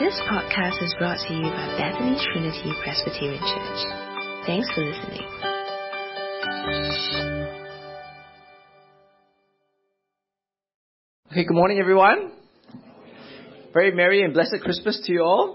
This 0.00 0.18
podcast 0.32 0.82
is 0.82 0.94
brought 0.98 1.18
to 1.28 1.34
you 1.34 1.42
by 1.42 1.76
Bethany 1.76 2.16
Trinity 2.32 2.72
Presbyterian 2.82 3.38
Church. 3.38 4.46
Thanks 4.46 4.66
for 4.74 4.80
listening. 4.82 5.20
Okay, 11.30 11.44
good 11.44 11.54
morning, 11.54 11.80
everyone. 11.80 12.32
Very 13.74 13.92
merry 13.94 14.22
and 14.24 14.32
blessed 14.32 14.56
Christmas 14.64 15.02
to 15.04 15.12
you 15.12 15.20
all. 15.20 15.54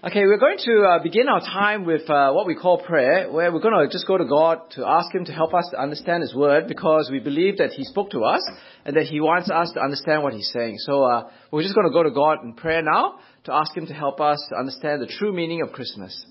Okay, 0.00 0.26
we're 0.26 0.38
going 0.38 0.58
to 0.58 0.82
uh, 0.84 1.02
begin 1.02 1.26
our 1.26 1.40
time 1.40 1.84
with 1.84 2.08
uh, 2.08 2.30
what 2.30 2.46
we 2.46 2.54
call 2.54 2.78
prayer, 2.78 3.32
where 3.32 3.50
we're 3.50 3.58
going 3.58 3.84
to 3.84 3.92
just 3.92 4.06
go 4.06 4.16
to 4.16 4.24
God 4.24 4.60
to 4.76 4.86
ask 4.86 5.12
Him 5.12 5.24
to 5.24 5.32
help 5.32 5.52
us 5.52 5.66
to 5.72 5.76
understand 5.82 6.22
His 6.22 6.32
Word 6.32 6.68
because 6.68 7.08
we 7.10 7.18
believe 7.18 7.58
that 7.58 7.72
He 7.72 7.82
spoke 7.82 8.12
to 8.12 8.20
us 8.20 8.40
and 8.84 8.94
that 8.94 9.06
He 9.06 9.20
wants 9.20 9.50
us 9.50 9.72
to 9.74 9.80
understand 9.80 10.22
what 10.22 10.34
He's 10.34 10.52
saying. 10.52 10.76
So 10.78 11.02
uh, 11.02 11.28
we're 11.50 11.64
just 11.64 11.74
going 11.74 11.88
to 11.88 11.92
go 11.92 12.04
to 12.04 12.12
God 12.12 12.44
in 12.44 12.54
prayer 12.54 12.80
now 12.80 13.18
to 13.46 13.52
ask 13.52 13.76
Him 13.76 13.86
to 13.86 13.92
help 13.92 14.20
us 14.20 14.40
to 14.50 14.56
understand 14.56 15.02
the 15.02 15.08
true 15.08 15.32
meaning 15.32 15.62
of 15.62 15.72
Christmas. 15.72 16.24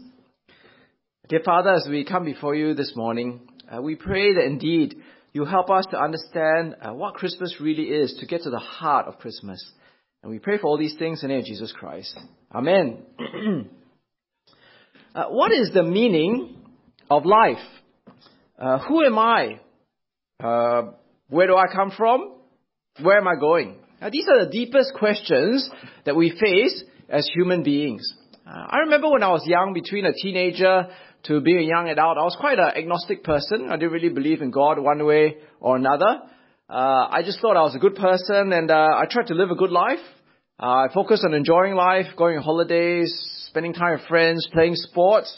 Dear 1.27 1.41
Father, 1.43 1.71
as 1.71 1.87
we 1.89 2.05
come 2.05 2.23
before 2.23 2.55
you 2.55 2.73
this 2.73 2.93
morning, 2.95 3.49
uh, 3.69 3.81
we 3.81 3.95
pray 3.95 4.33
that 4.33 4.45
indeed 4.45 4.95
you 5.33 5.43
help 5.43 5.69
us 5.69 5.85
to 5.91 5.99
understand 5.99 6.77
uh, 6.81 6.93
what 6.93 7.15
Christmas 7.15 7.57
really 7.59 7.89
is, 7.89 8.15
to 8.21 8.27
get 8.27 8.43
to 8.43 8.49
the 8.49 8.59
heart 8.59 9.07
of 9.07 9.19
Christmas. 9.19 9.61
And 10.27 10.33
we 10.33 10.39
pray 10.39 10.57
for 10.57 10.67
all 10.67 10.77
these 10.77 10.95
things 10.99 11.23
in 11.23 11.29
the 11.29 11.35
name 11.35 11.43
of 11.43 11.45
Jesus 11.45 11.71
Christ. 11.71 12.19
Amen. 12.53 12.97
uh, 15.15 15.23
what 15.29 15.53
is 15.53 15.71
the 15.73 15.83
meaning 15.83 16.65
of 17.09 17.25
life? 17.25 17.63
Uh, 18.59 18.79
who 18.79 19.05
am 19.05 19.17
I? 19.17 19.61
Uh, 20.43 20.91
where 21.29 21.47
do 21.47 21.55
I 21.55 21.73
come 21.73 21.91
from? 21.95 22.33
Where 23.01 23.17
am 23.17 23.25
I 23.25 23.39
going? 23.39 23.77
Now, 24.01 24.09
these 24.09 24.27
are 24.27 24.43
the 24.43 24.51
deepest 24.51 24.95
questions 24.95 25.69
that 26.05 26.17
we 26.17 26.37
face 26.37 26.83
as 27.07 27.25
human 27.33 27.63
beings. 27.63 28.01
Uh, 28.45 28.49
I 28.67 28.79
remember 28.79 29.09
when 29.09 29.23
I 29.23 29.29
was 29.29 29.43
young, 29.45 29.71
between 29.73 30.05
a 30.05 30.11
teenager 30.11 30.89
to 31.23 31.39
being 31.39 31.59
a 31.59 31.61
young 31.69 31.87
adult, 31.87 32.17
I 32.17 32.23
was 32.23 32.35
quite 32.37 32.59
an 32.59 32.71
agnostic 32.75 33.23
person. 33.23 33.69
I 33.69 33.77
didn't 33.77 33.93
really 33.93 34.09
believe 34.09 34.41
in 34.41 34.51
God 34.51 34.77
one 34.77 35.05
way 35.05 35.37
or 35.61 35.77
another. 35.77 36.23
Uh, 36.69 37.07
I 37.09 37.21
just 37.23 37.39
thought 37.39 37.55
I 37.55 37.61
was 37.61 37.75
a 37.75 37.79
good 37.79 37.95
person 37.95 38.51
and 38.51 38.69
uh, 38.69 38.87
I 38.93 39.05
tried 39.09 39.27
to 39.27 39.33
live 39.33 39.51
a 39.51 39.55
good 39.55 39.71
life. 39.71 39.99
Uh, 40.59 40.65
I 40.65 40.87
focused 40.91 41.23
on 41.23 41.35
enjoying 41.35 41.75
life, 41.75 42.07
going 42.17 42.35
on 42.35 42.43
holidays, 42.43 43.13
spending 43.45 43.73
time 43.73 43.91
with 43.91 44.07
friends, 44.07 44.49
playing 44.51 44.73
sports. 44.73 45.31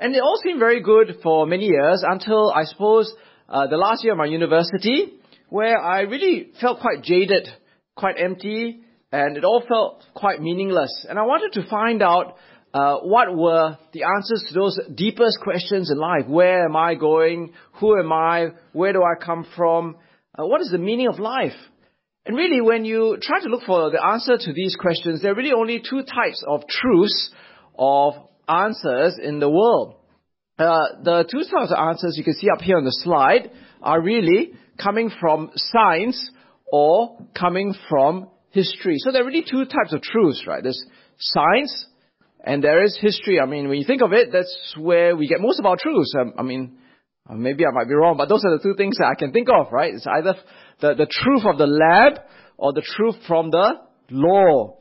And 0.00 0.16
it 0.16 0.20
all 0.20 0.36
seemed 0.42 0.58
very 0.58 0.82
good 0.82 1.18
for 1.22 1.46
many 1.46 1.66
years 1.66 2.02
until 2.04 2.50
I 2.50 2.64
suppose 2.64 3.14
uh, 3.48 3.68
the 3.68 3.76
last 3.76 4.02
year 4.02 4.14
of 4.14 4.18
my 4.18 4.24
university 4.24 5.12
where 5.48 5.78
I 5.78 6.00
really 6.00 6.50
felt 6.60 6.80
quite 6.80 7.04
jaded, 7.04 7.46
quite 7.94 8.16
empty, 8.18 8.80
and 9.12 9.36
it 9.36 9.44
all 9.44 9.62
felt 9.68 10.02
quite 10.12 10.42
meaningless. 10.42 11.06
And 11.08 11.16
I 11.16 11.22
wanted 11.22 11.52
to 11.60 11.68
find 11.70 12.02
out 12.02 12.36
uh, 12.72 12.96
what 12.96 13.36
were 13.36 13.78
the 13.92 14.02
answers 14.02 14.44
to 14.48 14.54
those 14.54 14.80
deepest 14.92 15.38
questions 15.40 15.92
in 15.92 15.98
life. 15.98 16.26
Where 16.26 16.64
am 16.64 16.74
I 16.74 16.96
going? 16.96 17.52
Who 17.74 17.96
am 17.96 18.12
I? 18.12 18.48
Where 18.72 18.92
do 18.92 19.04
I 19.04 19.24
come 19.24 19.46
from? 19.54 19.98
Uh, 20.36 20.46
what 20.46 20.60
is 20.62 20.70
the 20.72 20.78
meaning 20.78 21.06
of 21.06 21.20
life? 21.20 21.52
And 22.26 22.36
really, 22.36 22.60
when 22.60 22.84
you 22.84 23.18
try 23.20 23.40
to 23.40 23.48
look 23.48 23.64
for 23.66 23.90
the 23.90 24.02
answer 24.02 24.38
to 24.38 24.52
these 24.52 24.76
questions, 24.76 25.20
there 25.20 25.32
are 25.32 25.34
really 25.34 25.52
only 25.52 25.80
two 25.80 26.02
types 26.02 26.42
of 26.46 26.62
truths 26.68 27.30
of 27.78 28.14
answers 28.48 29.18
in 29.22 29.40
the 29.40 29.50
world. 29.50 29.96
Uh, 30.58 31.02
the 31.02 31.24
two 31.30 31.40
types 31.40 31.72
of 31.72 31.78
answers 31.78 32.14
you 32.16 32.24
can 32.24 32.34
see 32.34 32.48
up 32.48 32.62
here 32.62 32.76
on 32.76 32.84
the 32.84 32.96
slide 33.02 33.50
are 33.82 34.00
really 34.00 34.54
coming 34.82 35.10
from 35.20 35.50
science 35.54 36.30
or 36.72 37.18
coming 37.38 37.74
from 37.88 38.28
history. 38.50 38.96
So 38.98 39.12
there 39.12 39.22
are 39.22 39.26
really 39.26 39.44
two 39.48 39.64
types 39.64 39.92
of 39.92 40.00
truths, 40.00 40.44
right? 40.46 40.62
There's 40.62 40.82
science 41.18 41.86
and 42.44 42.62
there 42.62 42.84
is 42.84 42.96
history. 43.00 43.40
I 43.40 43.46
mean, 43.46 43.68
when 43.68 43.78
you 43.78 43.84
think 43.84 44.00
of 44.00 44.12
it, 44.12 44.30
that's 44.32 44.74
where 44.78 45.16
we 45.16 45.26
get 45.26 45.40
most 45.40 45.58
of 45.58 45.66
our 45.66 45.76
truths. 45.76 46.14
Um, 46.18 46.34
I 46.38 46.42
mean, 46.42 46.78
maybe 47.30 47.64
I 47.64 47.70
might 47.72 47.88
be 47.88 47.94
wrong, 47.94 48.16
but 48.16 48.28
those 48.28 48.44
are 48.44 48.56
the 48.56 48.62
two 48.62 48.74
things 48.76 48.98
that 48.98 49.06
I 49.06 49.14
can 49.18 49.32
think 49.32 49.48
of, 49.48 49.72
right? 49.72 49.94
It's 49.94 50.06
either 50.06 50.34
the, 50.80 50.94
the 50.94 51.06
truth 51.10 51.44
of 51.46 51.58
the 51.58 51.66
lab 51.66 52.20
or 52.56 52.72
the 52.72 52.82
truth 52.82 53.16
from 53.26 53.50
the 53.50 53.80
law. 54.10 54.76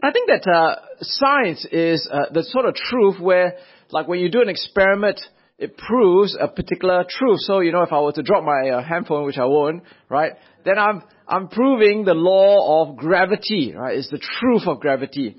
And 0.00 0.10
I 0.10 0.12
think 0.12 0.28
that 0.28 0.48
uh, 0.50 0.76
science 1.00 1.66
is 1.70 2.08
uh, 2.10 2.32
the 2.32 2.44
sort 2.44 2.66
of 2.66 2.74
truth 2.74 3.20
where, 3.20 3.54
like 3.90 4.06
when 4.06 4.20
you 4.20 4.30
do 4.30 4.42
an 4.42 4.48
experiment, 4.48 5.20
it 5.58 5.76
proves 5.76 6.36
a 6.40 6.48
particular 6.48 7.04
truth. 7.08 7.38
So, 7.40 7.60
you 7.60 7.72
know, 7.72 7.82
if 7.82 7.92
I 7.92 8.00
were 8.00 8.12
to 8.12 8.22
drop 8.22 8.44
my 8.44 8.70
uh, 8.70 8.82
handphone, 8.82 9.24
which 9.24 9.38
I 9.38 9.44
won't, 9.44 9.82
right, 10.08 10.32
then 10.64 10.78
I'm, 10.78 11.02
I'm 11.26 11.48
proving 11.48 12.04
the 12.04 12.14
law 12.14 12.82
of 12.82 12.96
gravity, 12.96 13.72
right? 13.76 13.96
It's 13.96 14.10
the 14.10 14.18
truth 14.18 14.62
of 14.66 14.80
gravity. 14.80 15.36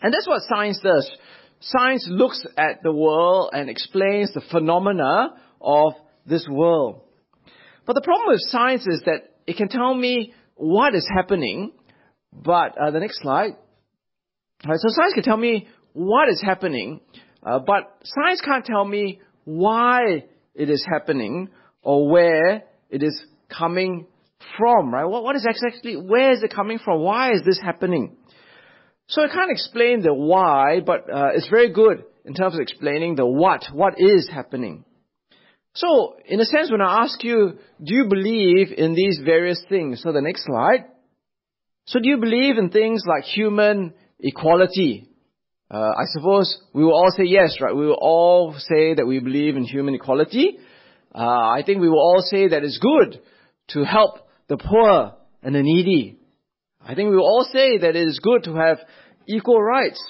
And 0.00 0.12
that's 0.12 0.26
what 0.26 0.42
science 0.48 0.80
does. 0.82 1.10
Science 1.62 2.06
looks 2.10 2.44
at 2.56 2.82
the 2.82 2.92
world 2.92 3.50
and 3.52 3.70
explains 3.70 4.32
the 4.32 4.42
phenomena 4.50 5.30
of 5.60 5.92
this 6.26 6.46
world. 6.48 7.02
But 7.86 7.94
the 7.94 8.00
problem 8.00 8.30
with 8.30 8.40
science 8.48 8.86
is 8.86 9.02
that 9.06 9.30
it 9.46 9.56
can 9.56 9.68
tell 9.68 9.94
me 9.94 10.34
what 10.56 10.94
is 10.94 11.08
happening, 11.14 11.72
but 12.32 12.76
uh, 12.78 12.90
the 12.90 12.98
next 12.98 13.20
slide. 13.22 13.56
Right, 14.66 14.78
so 14.78 14.88
science 14.88 15.14
can 15.14 15.22
tell 15.22 15.36
me 15.36 15.68
what 15.92 16.28
is 16.28 16.42
happening, 16.44 17.00
uh, 17.44 17.60
but 17.60 17.96
science 18.04 18.40
can't 18.40 18.64
tell 18.64 18.84
me 18.84 19.20
why 19.44 20.24
it 20.54 20.68
is 20.68 20.84
happening 20.90 21.48
or 21.82 22.08
where 22.08 22.64
it 22.90 23.02
is 23.02 23.24
coming 23.48 24.06
from. 24.58 24.92
Right? 24.92 25.04
What, 25.04 25.22
what 25.22 25.36
is 25.36 25.46
exactly 25.48 25.96
where 25.96 26.32
is 26.32 26.42
it 26.42 26.52
coming 26.52 26.78
from? 26.78 27.00
Why 27.02 27.32
is 27.32 27.42
this 27.44 27.60
happening? 27.60 28.16
So 29.12 29.22
I 29.22 29.28
can't 29.28 29.50
explain 29.50 30.00
the 30.00 30.14
why, 30.14 30.80
but 30.80 31.00
uh, 31.12 31.32
it's 31.34 31.48
very 31.48 31.70
good 31.70 32.02
in 32.24 32.32
terms 32.32 32.54
of 32.54 32.60
explaining 32.60 33.14
the 33.14 33.26
what. 33.26 33.66
What 33.70 33.96
is 33.98 34.26
happening? 34.32 34.86
So, 35.74 36.16
in 36.24 36.40
a 36.40 36.46
sense, 36.46 36.70
when 36.70 36.80
I 36.80 37.02
ask 37.02 37.22
you, 37.22 37.58
do 37.82 37.94
you 37.94 38.06
believe 38.08 38.72
in 38.74 38.94
these 38.94 39.20
various 39.22 39.62
things? 39.68 40.00
So 40.02 40.12
the 40.12 40.22
next 40.22 40.46
slide. 40.46 40.86
So 41.84 41.98
do 41.98 42.08
you 42.08 42.16
believe 42.16 42.56
in 42.56 42.70
things 42.70 43.02
like 43.06 43.24
human 43.24 43.92
equality? 44.18 45.10
Uh, 45.70 45.92
I 45.94 46.04
suppose 46.14 46.62
we 46.72 46.82
will 46.82 46.94
all 46.94 47.12
say 47.14 47.24
yes, 47.26 47.58
right? 47.60 47.76
We 47.76 47.86
will 47.86 47.98
all 48.00 48.54
say 48.56 48.94
that 48.94 49.06
we 49.06 49.18
believe 49.18 49.56
in 49.56 49.64
human 49.64 49.94
equality. 49.94 50.58
Uh, 51.14 51.18
I 51.18 51.62
think 51.66 51.82
we 51.82 51.90
will 51.90 52.00
all 52.00 52.22
say 52.24 52.48
that 52.48 52.64
it's 52.64 52.78
good 52.78 53.20
to 53.72 53.84
help 53.84 54.26
the 54.48 54.56
poor 54.56 55.16
and 55.42 55.54
the 55.54 55.62
needy. 55.62 56.18
I 56.84 56.94
think 56.94 57.10
we 57.10 57.16
will 57.16 57.26
all 57.26 57.46
say 57.50 57.78
that 57.78 57.94
it 57.94 58.08
is 58.08 58.18
good 58.20 58.44
to 58.44 58.54
have 58.54 58.78
equal 59.26 59.62
rights. 59.62 60.02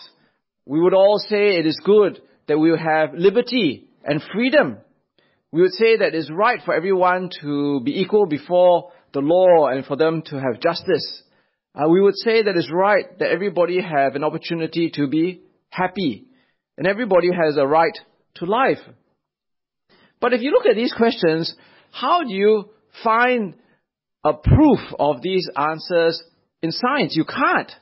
We 0.67 0.81
would 0.81 0.95
all 0.95 1.19
say 1.19 1.57
it 1.57 1.67
is 1.67 1.81
good 1.85 2.21
that 2.49 2.59
we 2.59 2.71
have 2.71 3.15
liberty 3.15 3.89
and 4.05 4.23
freedom. 4.33 4.79
We 5.51 5.63
would 5.63 5.73
say 5.73 5.99
that 5.99 6.15
it's 6.15 6.31
right 6.31 6.61
for 6.65 6.75
everyone 6.75 7.31
to 7.43 7.81
be 7.85 8.01
equal 8.01 8.27
before 8.27 8.93
the 9.13 9.21
law 9.21 9.69
and 9.69 9.85
for 9.85 9.97
them 9.97 10.23
to 10.27 10.37
have 10.37 10.61
justice. 10.61 11.23
Uh, 11.75 11.89
we 11.89 12.01
would 12.01 12.17
say 12.17 12.43
that 12.43 12.57
it's 12.57 12.71
right 12.73 13.19
that 13.19 13.31
everybody 13.31 13.81
have 13.81 14.15
an 14.15 14.25
opportunity 14.25 14.91
to 14.95 15.09
be 15.09 15.43
happy 15.71 16.25
and 16.77 16.87
everybody 16.87 17.29
has 17.33 17.57
a 17.57 17.67
right 17.67 17.97
to 18.35 18.47
life. 18.47 18.79
But 20.21 20.33
if 20.33 20.41
you 20.41 20.53
look 20.53 20.67
at 20.67 20.77
these 20.77 20.93
questions, 20.93 21.55
how 21.91 22.23
do 22.23 22.33
you 22.33 22.71
find 23.03 23.55
a 24.25 24.33
proof 24.35 24.79
of 24.99 25.21
these 25.23 25.49
answers 25.57 26.23
in 26.63 26.73
science? 26.73 27.15
You 27.17 27.25
can't, 27.25 27.73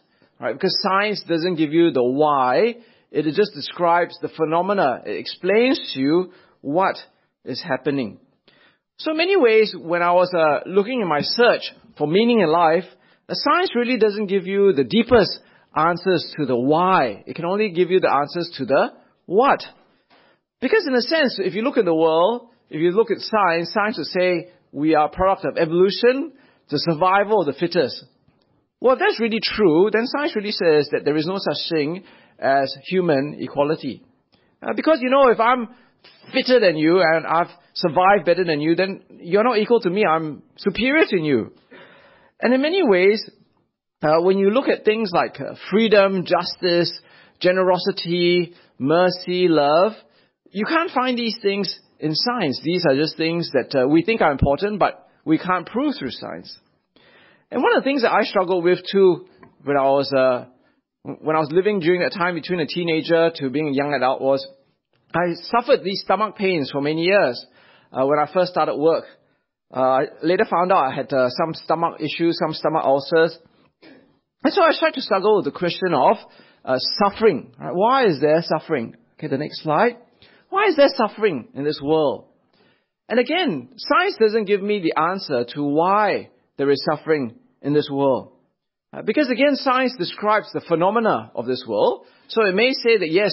right? 0.40 0.54
Because 0.54 0.76
science 0.82 1.22
doesn't 1.28 1.56
give 1.56 1.72
you 1.72 1.90
the 1.90 2.02
why. 2.02 2.76
It 3.10 3.24
just 3.34 3.52
describes 3.54 4.18
the 4.22 4.28
phenomena. 4.28 5.02
It 5.04 5.16
explains 5.18 5.92
to 5.94 6.00
you 6.00 6.32
what 6.60 6.96
is 7.44 7.62
happening. 7.62 8.18
So 8.98 9.12
in 9.12 9.16
many 9.16 9.36
ways, 9.36 9.74
when 9.78 10.02
I 10.02 10.12
was 10.12 10.32
uh, 10.34 10.68
looking 10.68 11.00
in 11.00 11.08
my 11.08 11.20
search 11.22 11.62
for 11.96 12.06
meaning 12.06 12.40
in 12.40 12.48
life, 12.48 12.84
science 13.30 13.70
really 13.74 13.98
doesn't 13.98 14.26
give 14.26 14.46
you 14.46 14.72
the 14.72 14.84
deepest 14.84 15.40
answers 15.74 16.34
to 16.38 16.46
the 16.46 16.56
why. 16.56 17.22
It 17.26 17.34
can 17.34 17.44
only 17.44 17.70
give 17.70 17.90
you 17.90 18.00
the 18.00 18.12
answers 18.12 18.50
to 18.58 18.64
the 18.64 18.92
what. 19.26 19.62
Because 20.60 20.86
in 20.86 20.94
a 20.94 21.00
sense, 21.00 21.38
if 21.38 21.54
you 21.54 21.62
look 21.62 21.78
at 21.78 21.84
the 21.84 21.94
world, 21.94 22.48
if 22.68 22.80
you 22.80 22.90
look 22.90 23.10
at 23.10 23.18
science, 23.18 23.72
science 23.72 23.98
would 23.98 24.06
say 24.06 24.50
we 24.72 24.94
are 24.94 25.06
a 25.06 25.10
product 25.10 25.46
of 25.46 25.56
evolution, 25.56 26.32
the 26.70 26.78
survival 26.78 27.40
of 27.40 27.46
the 27.46 27.58
fittest. 27.58 28.04
Well, 28.80 28.94
if 28.94 28.98
that's 28.98 29.20
really 29.20 29.40
true, 29.42 29.90
then 29.92 30.06
science 30.06 30.34
really 30.34 30.52
says 30.52 30.88
that 30.92 31.04
there 31.04 31.16
is 31.16 31.26
no 31.26 31.36
such 31.38 31.70
thing 31.70 32.04
as 32.38 32.74
human 32.88 33.36
equality. 33.38 34.02
Uh, 34.62 34.72
because, 34.74 34.98
you 35.00 35.10
know, 35.10 35.28
if 35.28 35.38
I'm 35.38 35.68
fitter 36.32 36.60
than 36.60 36.76
you 36.76 37.00
and 37.00 37.26
I've 37.26 37.50
survived 37.74 38.24
better 38.24 38.44
than 38.44 38.60
you, 38.60 38.74
then 38.74 39.02
you're 39.20 39.44
not 39.44 39.58
equal 39.58 39.80
to 39.80 39.90
me. 39.90 40.04
I'm 40.04 40.42
superior 40.56 41.04
to 41.06 41.20
you. 41.20 41.52
And 42.40 42.54
in 42.54 42.62
many 42.62 42.82
ways, 42.82 43.28
uh, 44.02 44.20
when 44.20 44.38
you 44.38 44.50
look 44.50 44.68
at 44.68 44.84
things 44.84 45.10
like 45.12 45.38
uh, 45.40 45.54
freedom, 45.70 46.24
justice, 46.24 46.90
generosity, 47.38 48.54
mercy, 48.78 49.46
love, 49.48 49.92
you 50.50 50.64
can't 50.64 50.90
find 50.90 51.18
these 51.18 51.36
things 51.42 51.78
in 51.98 52.14
science. 52.14 52.60
These 52.64 52.84
are 52.88 52.96
just 52.96 53.18
things 53.18 53.50
that 53.52 53.78
uh, 53.78 53.86
we 53.86 54.02
think 54.02 54.22
are 54.22 54.32
important, 54.32 54.78
but 54.78 55.06
we 55.24 55.36
can't 55.36 55.66
prove 55.66 55.96
through 55.98 56.12
science. 56.12 56.56
And 57.50 57.62
one 57.62 57.76
of 57.76 57.82
the 57.82 57.88
things 57.88 58.02
that 58.02 58.12
I 58.12 58.22
struggled 58.22 58.64
with 58.64 58.78
too 58.90 59.26
when 59.64 59.76
I 59.76 59.82
was 59.82 60.12
uh, 60.12 60.46
when 61.02 61.34
I 61.34 61.40
was 61.40 61.50
living 61.50 61.80
during 61.80 62.00
that 62.02 62.12
time 62.12 62.34
between 62.34 62.60
a 62.60 62.66
teenager 62.66 63.30
to 63.36 63.50
being 63.50 63.68
a 63.68 63.72
young 63.72 63.92
adult 63.94 64.20
was 64.20 64.46
I 65.14 65.34
suffered 65.50 65.82
these 65.82 66.02
stomach 66.02 66.36
pains 66.36 66.70
for 66.70 66.80
many 66.80 67.02
years 67.02 67.44
uh, 67.92 68.06
when 68.06 68.18
I 68.18 68.32
first 68.32 68.52
started 68.52 68.76
work. 68.76 69.04
Uh, 69.74 69.80
I 69.80 70.02
later 70.22 70.44
found 70.48 70.72
out 70.72 70.84
I 70.84 70.94
had 70.94 71.12
uh, 71.12 71.28
some 71.30 71.54
stomach 71.54 72.00
issues, 72.00 72.38
some 72.38 72.54
stomach 72.54 72.84
ulcers. 72.84 73.36
And 74.42 74.52
so 74.52 74.62
I 74.62 74.72
started 74.72 74.94
to 74.96 75.02
struggle 75.02 75.36
with 75.36 75.44
the 75.44 75.58
question 75.58 75.94
of 75.94 76.16
uh, 76.64 76.78
suffering. 77.02 77.52
Right? 77.58 77.74
Why 77.74 78.06
is 78.06 78.20
there 78.20 78.42
suffering? 78.42 78.96
Okay, 79.14 79.26
the 79.28 79.38
next 79.38 79.62
slide. 79.62 79.96
Why 80.48 80.66
is 80.66 80.76
there 80.76 80.88
suffering 80.96 81.48
in 81.54 81.64
this 81.64 81.80
world? 81.82 82.26
And 83.08 83.18
again, 83.18 83.70
science 83.76 84.16
doesn't 84.20 84.44
give 84.44 84.62
me 84.62 84.80
the 84.80 85.00
answer 85.00 85.44
to 85.54 85.62
why 85.62 86.30
there 86.60 86.70
is 86.70 86.84
suffering 86.84 87.36
in 87.62 87.72
this 87.72 87.88
world. 87.90 88.32
Uh, 88.92 89.02
because 89.02 89.30
again, 89.30 89.54
science 89.54 89.94
describes 89.98 90.52
the 90.52 90.60
phenomena 90.60 91.30
of 91.34 91.46
this 91.46 91.64
world. 91.66 92.04
So 92.28 92.44
it 92.44 92.54
may 92.54 92.72
say 92.72 92.98
that 92.98 93.10
yes, 93.10 93.32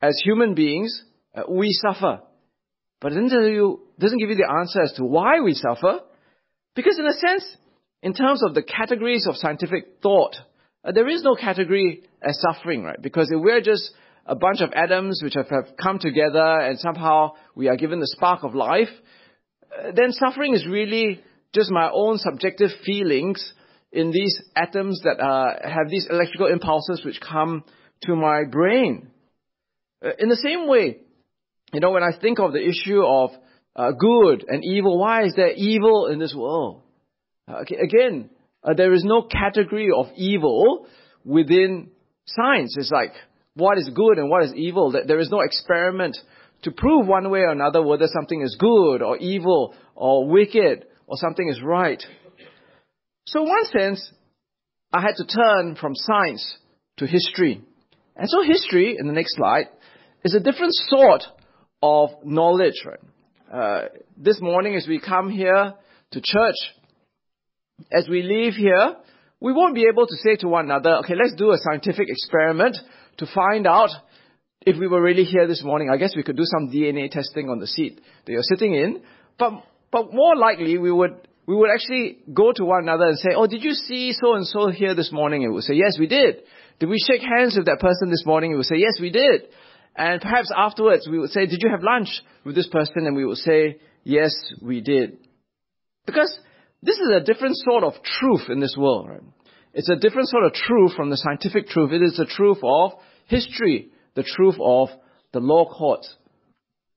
as 0.00 0.20
human 0.24 0.54
beings, 0.54 1.02
uh, 1.34 1.42
we 1.50 1.70
suffer. 1.72 2.20
But 3.00 3.12
it 3.12 3.20
doesn't, 3.20 3.52
you, 3.52 3.82
doesn't 3.98 4.18
give 4.18 4.30
you 4.30 4.36
the 4.36 4.50
answer 4.50 4.80
as 4.80 4.92
to 4.94 5.04
why 5.04 5.40
we 5.40 5.52
suffer. 5.52 6.00
Because 6.74 6.98
in 6.98 7.06
a 7.06 7.12
sense, 7.12 7.44
in 8.02 8.14
terms 8.14 8.42
of 8.42 8.54
the 8.54 8.62
categories 8.62 9.26
of 9.28 9.36
scientific 9.36 9.98
thought, 10.02 10.36
uh, 10.82 10.92
there 10.92 11.08
is 11.08 11.22
no 11.22 11.34
category 11.34 12.04
as 12.22 12.40
suffering, 12.40 12.84
right? 12.84 13.00
Because 13.00 13.30
if 13.30 13.38
we're 13.38 13.60
just 13.60 13.92
a 14.24 14.34
bunch 14.34 14.62
of 14.62 14.72
atoms 14.72 15.20
which 15.22 15.34
have, 15.34 15.46
come 15.82 15.98
together 15.98 16.60
and 16.60 16.78
somehow 16.78 17.32
we 17.54 17.68
are 17.68 17.76
given 17.76 18.00
the 18.00 18.06
spark 18.06 18.44
of 18.44 18.54
life, 18.54 18.88
then 19.94 20.12
suffering 20.12 20.54
is 20.54 20.66
really 20.66 21.22
just 21.56 21.70
my 21.70 21.90
own 21.92 22.18
subjective 22.18 22.70
feelings 22.84 23.52
in 23.90 24.10
these 24.10 24.40
atoms 24.54 25.00
that 25.04 25.18
uh, 25.20 25.66
have 25.66 25.88
these 25.88 26.06
electrical 26.08 26.48
impulses 26.48 27.02
which 27.04 27.18
come 27.20 27.64
to 28.02 28.14
my 28.14 28.42
brain. 28.44 29.08
Uh, 30.04 30.10
in 30.18 30.28
the 30.28 30.36
same 30.36 30.68
way, 30.68 30.98
you 31.72 31.80
know, 31.80 31.92
when 31.92 32.02
I 32.02 32.16
think 32.20 32.38
of 32.38 32.52
the 32.52 32.62
issue 32.62 33.02
of 33.02 33.30
uh, 33.74 33.92
good 33.92 34.44
and 34.46 34.62
evil, 34.64 34.98
why 34.98 35.24
is 35.24 35.32
there 35.34 35.52
evil 35.52 36.08
in 36.12 36.18
this 36.18 36.34
world? 36.36 36.82
Uh, 37.48 37.60
okay, 37.62 37.76
again, 37.76 38.28
uh, 38.62 38.74
there 38.74 38.92
is 38.92 39.02
no 39.02 39.22
category 39.22 39.88
of 39.96 40.06
evil 40.14 40.86
within 41.24 41.90
science. 42.26 42.76
It's 42.78 42.90
like 42.90 43.14
what 43.54 43.78
is 43.78 43.88
good 43.94 44.18
and 44.18 44.28
what 44.28 44.44
is 44.44 44.52
evil. 44.54 44.92
There 44.92 45.18
is 45.18 45.30
no 45.30 45.40
experiment 45.40 46.18
to 46.62 46.70
prove 46.70 47.06
one 47.06 47.30
way 47.30 47.40
or 47.40 47.50
another 47.50 47.82
whether 47.82 48.08
something 48.12 48.42
is 48.42 48.56
good 48.60 49.00
or 49.00 49.16
evil 49.16 49.74
or 49.94 50.28
wicked 50.28 50.84
or 51.06 51.16
something 51.16 51.48
is 51.48 51.62
right. 51.62 52.02
So 53.26 53.42
in 53.42 53.48
one 53.48 53.64
sense, 53.66 54.12
I 54.92 55.00
had 55.00 55.16
to 55.16 55.26
turn 55.26 55.76
from 55.76 55.94
science 55.94 56.58
to 56.98 57.06
history. 57.06 57.62
And 58.16 58.28
so 58.28 58.42
history, 58.42 58.96
in 58.98 59.06
the 59.06 59.12
next 59.12 59.36
slide, 59.36 59.68
is 60.24 60.34
a 60.34 60.40
different 60.40 60.72
sort 60.88 61.24
of 61.82 62.10
knowledge. 62.24 62.84
Right? 62.84 63.00
Uh, 63.52 63.88
this 64.16 64.40
morning 64.40 64.74
as 64.74 64.86
we 64.88 65.00
come 65.00 65.30
here 65.30 65.74
to 66.12 66.20
church, 66.22 66.54
as 67.92 68.08
we 68.08 68.22
leave 68.22 68.54
here, 68.54 68.96
we 69.40 69.52
won't 69.52 69.74
be 69.74 69.86
able 69.90 70.06
to 70.06 70.16
say 70.16 70.36
to 70.36 70.48
one 70.48 70.64
another, 70.64 70.96
okay, 70.98 71.14
let's 71.14 71.34
do 71.36 71.50
a 71.50 71.58
scientific 71.58 72.08
experiment 72.08 72.78
to 73.18 73.26
find 73.34 73.66
out 73.66 73.90
if 74.62 74.78
we 74.78 74.88
were 74.88 75.02
really 75.02 75.24
here 75.24 75.46
this 75.46 75.62
morning. 75.62 75.90
I 75.92 75.96
guess 75.98 76.16
we 76.16 76.22
could 76.22 76.36
do 76.36 76.44
some 76.44 76.70
DNA 76.70 77.10
testing 77.10 77.50
on 77.50 77.60
the 77.60 77.66
seat 77.66 78.00
that 78.24 78.32
you're 78.32 78.42
sitting 78.42 78.74
in. 78.74 79.02
But, 79.38 79.52
but 79.96 80.12
more 80.12 80.36
likely, 80.36 80.76
we 80.76 80.92
would, 80.92 81.26
we 81.46 81.56
would 81.56 81.70
actually 81.72 82.18
go 82.34 82.52
to 82.52 82.64
one 82.66 82.82
another 82.82 83.06
and 83.06 83.18
say, 83.18 83.30
oh, 83.34 83.46
did 83.46 83.64
you 83.64 83.72
see 83.72 84.12
so 84.12 84.34
and 84.34 84.46
so 84.46 84.68
here 84.68 84.94
this 84.94 85.10
morning? 85.10 85.42
And 85.42 85.52
we 85.52 85.54
would 85.54 85.64
say, 85.64 85.72
yes, 85.72 85.96
we 85.98 86.06
did. 86.06 86.42
Did 86.78 86.90
we 86.90 86.98
shake 86.98 87.22
hands 87.22 87.56
with 87.56 87.64
that 87.64 87.80
person 87.80 88.10
this 88.10 88.24
morning? 88.26 88.50
We 88.50 88.58
would 88.58 88.66
say, 88.66 88.76
yes, 88.76 89.00
we 89.00 89.08
did. 89.08 89.44
And 89.96 90.20
perhaps 90.20 90.52
afterwards 90.54 91.08
we 91.10 91.18
would 91.18 91.30
say, 91.30 91.46
did 91.46 91.62
you 91.62 91.70
have 91.70 91.82
lunch 91.82 92.08
with 92.44 92.54
this 92.54 92.66
person? 92.66 93.06
And 93.06 93.16
we 93.16 93.24
would 93.24 93.38
say, 93.38 93.78
yes, 94.04 94.34
we 94.60 94.82
did. 94.82 95.16
Because 96.04 96.38
this 96.82 96.98
is 96.98 97.08
a 97.08 97.20
different 97.20 97.56
sort 97.56 97.82
of 97.82 97.94
truth 98.02 98.50
in 98.50 98.60
this 98.60 98.76
world, 98.78 99.08
right? 99.08 99.22
It's 99.72 99.88
a 99.88 99.96
different 99.96 100.28
sort 100.28 100.44
of 100.44 100.52
truth 100.52 100.92
from 100.94 101.08
the 101.08 101.16
scientific 101.16 101.68
truth. 101.68 101.90
It 101.92 102.02
is 102.02 102.18
the 102.18 102.26
truth 102.26 102.58
of 102.62 102.92
history, 103.28 103.88
the 104.14 104.24
truth 104.24 104.56
of 104.60 104.90
the 105.32 105.40
law 105.40 105.64
courts. 105.64 106.14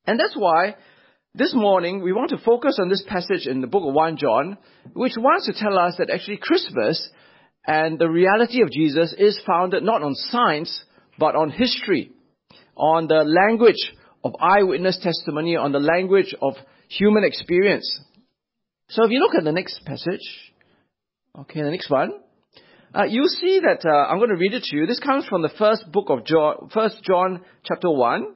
And 0.06 0.19
that's 0.19 0.36
why 0.36 0.75
this 1.35 1.53
morning 1.53 2.01
we 2.01 2.11
want 2.11 2.31
to 2.31 2.37
focus 2.37 2.79
on 2.81 2.89
this 2.89 3.03
passage 3.07 3.45
in 3.45 3.61
the 3.61 3.67
book 3.67 3.83
of 3.85 3.93
1 3.93 4.17
John, 4.17 4.57
which 4.93 5.13
wants 5.17 5.45
to 5.45 5.53
tell 5.53 5.77
us 5.77 5.95
that 5.97 6.09
actually 6.09 6.37
Christmas 6.37 7.09
and 7.67 7.99
the 7.99 8.09
reality 8.09 8.63
of 8.63 8.71
Jesus 8.71 9.13
is 9.17 9.39
founded 9.45 9.83
not 9.83 10.01
on 10.01 10.15
science, 10.15 10.83
but 11.19 11.35
on 11.35 11.51
history, 11.51 12.11
on 12.75 13.07
the 13.07 13.23
language 13.23 13.93
of 14.23 14.33
eyewitness 14.41 14.99
testimony, 15.03 15.55
on 15.55 15.71
the 15.71 15.79
language 15.79 16.33
of 16.41 16.55
human 16.87 17.23
experience. 17.23 17.99
So 18.89 19.03
if 19.05 19.11
you 19.11 19.19
look 19.19 19.35
at 19.35 19.43
the 19.43 19.51
next 19.51 19.85
passage, 19.85 20.51
okay, 21.37 21.61
the 21.61 21.69
next 21.69 21.91
one, 21.91 22.11
uh, 22.95 23.03
you 23.03 23.27
see 23.27 23.59
that 23.59 23.87
uh, 23.87 24.11
I'm 24.11 24.17
going 24.17 24.31
to 24.31 24.35
read 24.35 24.53
it 24.53 24.63
to 24.63 24.75
you. 24.75 24.87
This 24.87 24.99
comes 24.99 25.27
from 25.27 25.43
the 25.43 25.51
first 25.59 25.91
book 25.91 26.09
of 26.09 26.25
John, 26.25 26.69
First 26.73 27.03
John, 27.03 27.41
chapter 27.63 27.91
one, 27.91 28.33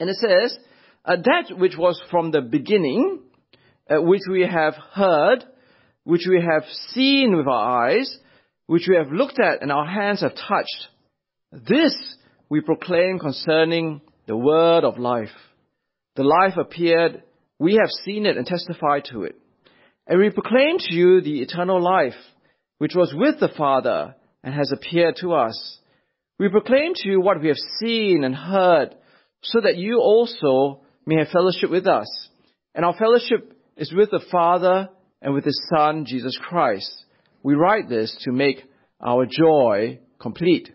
and 0.00 0.10
it 0.10 0.16
says, 0.16 0.58
"That 1.08 1.58
which 1.58 1.76
was 1.76 2.00
from 2.10 2.30
the 2.30 2.42
beginning, 2.42 3.22
uh, 3.90 4.02
which 4.02 4.22
we 4.30 4.42
have 4.42 4.74
heard, 4.92 5.44
which 6.04 6.26
we 6.28 6.40
have 6.40 6.64
seen 6.92 7.34
with 7.36 7.48
our 7.48 7.88
eyes, 7.88 8.18
which 8.66 8.86
we 8.86 8.96
have 8.96 9.10
looked 9.10 9.40
at 9.40 9.62
and 9.62 9.72
our 9.72 9.86
hands 9.86 10.20
have 10.20 10.34
touched, 10.34 10.88
this 11.50 11.96
we 12.50 12.60
proclaim 12.60 13.18
concerning 13.18 14.02
the 14.26 14.36
word 14.36 14.84
of 14.84 14.98
life. 14.98 15.34
The 16.16 16.24
life 16.24 16.56
appeared." 16.56 17.22
We 17.58 17.74
have 17.74 17.90
seen 18.04 18.24
it 18.26 18.36
and 18.36 18.46
testified 18.46 19.06
to 19.06 19.24
it. 19.24 19.34
And 20.06 20.20
we 20.20 20.30
proclaim 20.30 20.78
to 20.78 20.94
you 20.94 21.20
the 21.20 21.40
eternal 21.40 21.80
life, 21.82 22.14
which 22.78 22.94
was 22.94 23.12
with 23.12 23.40
the 23.40 23.48
Father 23.48 24.14
and 24.44 24.54
has 24.54 24.70
appeared 24.72 25.16
to 25.16 25.34
us. 25.34 25.80
We 26.38 26.48
proclaim 26.48 26.92
to 26.94 27.08
you 27.08 27.20
what 27.20 27.40
we 27.42 27.48
have 27.48 27.56
seen 27.80 28.22
and 28.22 28.34
heard, 28.34 28.94
so 29.42 29.60
that 29.60 29.76
you 29.76 29.98
also 29.98 30.82
may 31.08 31.16
have 31.16 31.28
fellowship 31.28 31.70
with 31.70 31.86
us. 31.86 32.06
And 32.74 32.84
our 32.84 32.92
fellowship 32.92 33.58
is 33.78 33.92
with 33.94 34.10
the 34.10 34.20
Father 34.30 34.90
and 35.22 35.32
with 35.32 35.46
His 35.46 35.58
Son, 35.74 36.04
Jesus 36.06 36.38
Christ. 36.38 36.92
We 37.42 37.54
write 37.54 37.88
this 37.88 38.14
to 38.24 38.30
make 38.30 38.62
our 39.00 39.24
joy 39.24 40.00
complete. 40.20 40.70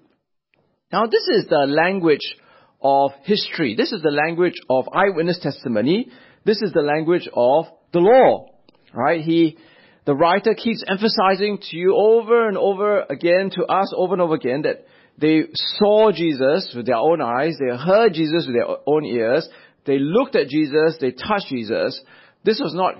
Now 0.91 1.05
this 1.05 1.27
is 1.27 1.45
the 1.47 1.67
language 1.67 2.35
of 2.81 3.11
history. 3.23 3.75
This 3.75 3.91
is 3.91 4.01
the 4.01 4.09
language 4.09 4.55
of 4.69 4.89
eyewitness 4.91 5.39
testimony. 5.39 6.09
This 6.45 6.61
is 6.63 6.73
the 6.73 6.81
language 6.81 7.29
of 7.31 7.65
the 7.93 7.99
law, 7.99 8.47
right? 8.91 9.21
He, 9.21 9.59
the 10.05 10.15
writer 10.15 10.55
keeps 10.55 10.83
emphasizing 10.87 11.59
to 11.69 11.77
you 11.77 11.95
over 11.95 12.47
and 12.47 12.57
over 12.57 13.01
again, 13.07 13.51
to 13.51 13.65
us 13.65 13.93
over 13.95 14.13
and 14.13 14.21
over 14.21 14.33
again, 14.33 14.63
that 14.63 14.85
they 15.17 15.43
saw 15.77 16.11
Jesus 16.11 16.73
with 16.75 16.87
their 16.87 16.95
own 16.95 17.21
eyes, 17.21 17.55
they 17.59 17.75
heard 17.77 18.13
Jesus 18.13 18.47
with 18.47 18.55
their 18.55 18.77
own 18.87 19.05
ears, 19.05 19.47
they 19.85 19.99
looked 19.99 20.35
at 20.35 20.47
Jesus, 20.47 20.97
they 20.99 21.11
touched 21.11 21.47
Jesus. 21.49 21.99
This 22.43 22.59
was 22.59 22.73
not 22.73 22.95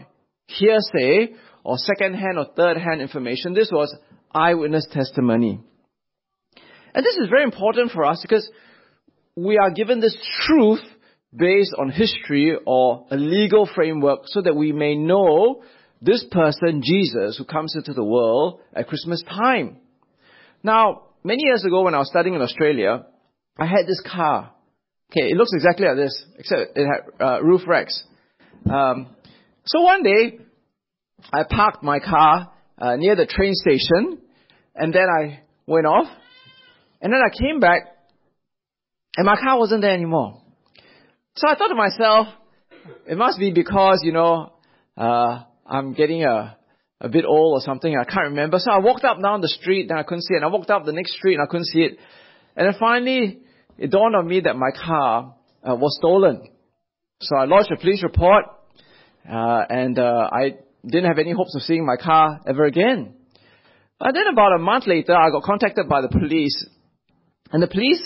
hearsay 0.48 1.34
or 1.64 1.78
second-hand 1.78 2.38
or 2.38 2.48
third-hand 2.56 3.02
information. 3.02 3.54
This 3.54 3.70
was 3.72 3.96
eyewitness 4.34 4.88
testimony. 4.92 5.62
And 6.94 7.06
this 7.06 7.16
is 7.18 7.30
very 7.30 7.44
important 7.44 7.92
for 7.92 8.06
us 8.06 8.22
because 8.22 8.50
we 9.36 9.58
are 9.58 9.72
given 9.72 10.00
this 10.00 10.18
truth 10.46 10.82
based 11.36 11.74
on 11.78 11.90
history 11.90 12.56
or 12.66 13.08
a 13.10 13.16
legal 13.16 13.68
framework 13.74 14.22
so 14.26 14.42
that 14.42 14.56
we 14.56 14.72
may 14.72 14.96
know 14.96 15.64
this 16.02 16.26
person, 16.30 16.82
Jesus, 16.84 17.38
who 17.38 17.46
comes 17.46 17.76
into 17.76 17.94
the 17.94 18.04
world 18.04 18.60
at 18.76 18.88
Christmas 18.88 19.24
time. 19.24 19.78
Now, 20.62 21.04
many 21.24 21.44
years 21.46 21.64
ago 21.66 21.84
when 21.84 21.96
I 21.96 22.00
was 22.00 22.10
studying 22.10 22.36
in 22.36 22.42
Australia, 22.42 23.06
I 23.58 23.66
had 23.66 23.88
this 23.88 24.02
car. 24.06 24.53
Okay, 25.16 25.30
it 25.30 25.38
looks 25.38 25.52
exactly 25.54 25.86
like 25.86 25.96
this, 25.96 26.26
except 26.40 26.76
it 26.76 26.88
had 26.88 27.24
uh, 27.24 27.44
roof 27.44 27.62
racks. 27.68 28.04
Um, 28.68 29.16
so 29.64 29.82
one 29.82 30.02
day, 30.02 30.40
I 31.32 31.44
parked 31.48 31.84
my 31.84 32.00
car 32.00 32.52
uh, 32.80 32.96
near 32.96 33.16
the 33.16 33.28
train 33.28 33.54
station, 33.54 34.18
and 34.74 34.92
then 34.92 35.06
I 35.08 35.42
went 35.68 35.86
off, 35.86 36.08
and 37.00 37.14
then 37.14 37.20
I 37.24 37.30
came 37.30 37.60
back, 37.60 37.82
and 39.16 39.28
my 39.28 39.36
car 39.36 39.60
wasn't 39.60 39.82
there 39.82 39.94
anymore. 39.94 40.42
So 41.36 41.48
I 41.48 41.54
thought 41.58 41.68
to 41.68 41.76
myself, 41.76 42.30
it 43.08 43.16
must 43.16 43.38
be 43.38 43.52
because, 43.52 44.00
you 44.02 44.14
know, 44.14 44.54
uh, 44.98 45.44
I'm 45.64 45.94
getting 45.94 46.24
a, 46.24 46.58
a 47.00 47.10
bit 47.10 47.26
old 47.26 47.56
or 47.56 47.62
something. 47.62 47.96
I 47.96 48.04
can't 48.04 48.30
remember. 48.30 48.58
So 48.58 48.72
I 48.72 48.80
walked 48.80 49.04
up 49.04 49.22
down 49.22 49.42
the 49.42 49.48
street 49.48 49.92
and 49.92 50.00
I 50.00 50.02
couldn't 50.02 50.24
see 50.24 50.34
it. 50.34 50.38
And 50.38 50.46
I 50.46 50.48
walked 50.48 50.72
up 50.72 50.86
the 50.86 50.92
next 50.92 51.14
street 51.14 51.36
and 51.36 51.44
I 51.44 51.46
couldn't 51.46 51.68
see 51.68 51.82
it. 51.82 52.00
And 52.56 52.68
then 52.68 52.76
finally, 52.80 53.43
it 53.78 53.92
dawned 53.92 54.16
on 54.16 54.28
me 54.28 54.42
that 54.42 54.56
my 54.56 54.70
car 54.72 55.36
uh, 55.68 55.76
was 55.76 55.98
stolen. 56.00 56.50
So 57.22 57.38
I 57.38 57.46
lodged 57.46 57.72
a 57.72 57.80
police 57.80 58.04
report, 58.04 58.46
uh, 59.30 59.64
and 59.70 59.98
uh, 59.98 60.30
I 60.32 60.56
didn't 60.86 61.06
have 61.06 61.20
any 61.20 61.32
hopes 61.32 61.56
of 61.56 61.62
seeing 61.62 61.86
my 61.86 61.96
car 61.96 62.42
ever 62.48 62.66
again. 62.66 63.16
And 64.00 64.16
then 64.16 64.28
about 64.32 64.54
a 64.56 64.60
month 64.60 64.86
later, 64.86 65.16
I 65.16 65.30
got 65.30 65.44
contacted 65.44 65.88
by 65.88 66.02
the 66.02 66.10
police. 66.10 66.68
And 67.52 67.64
the 67.64 67.68
police 67.68 68.04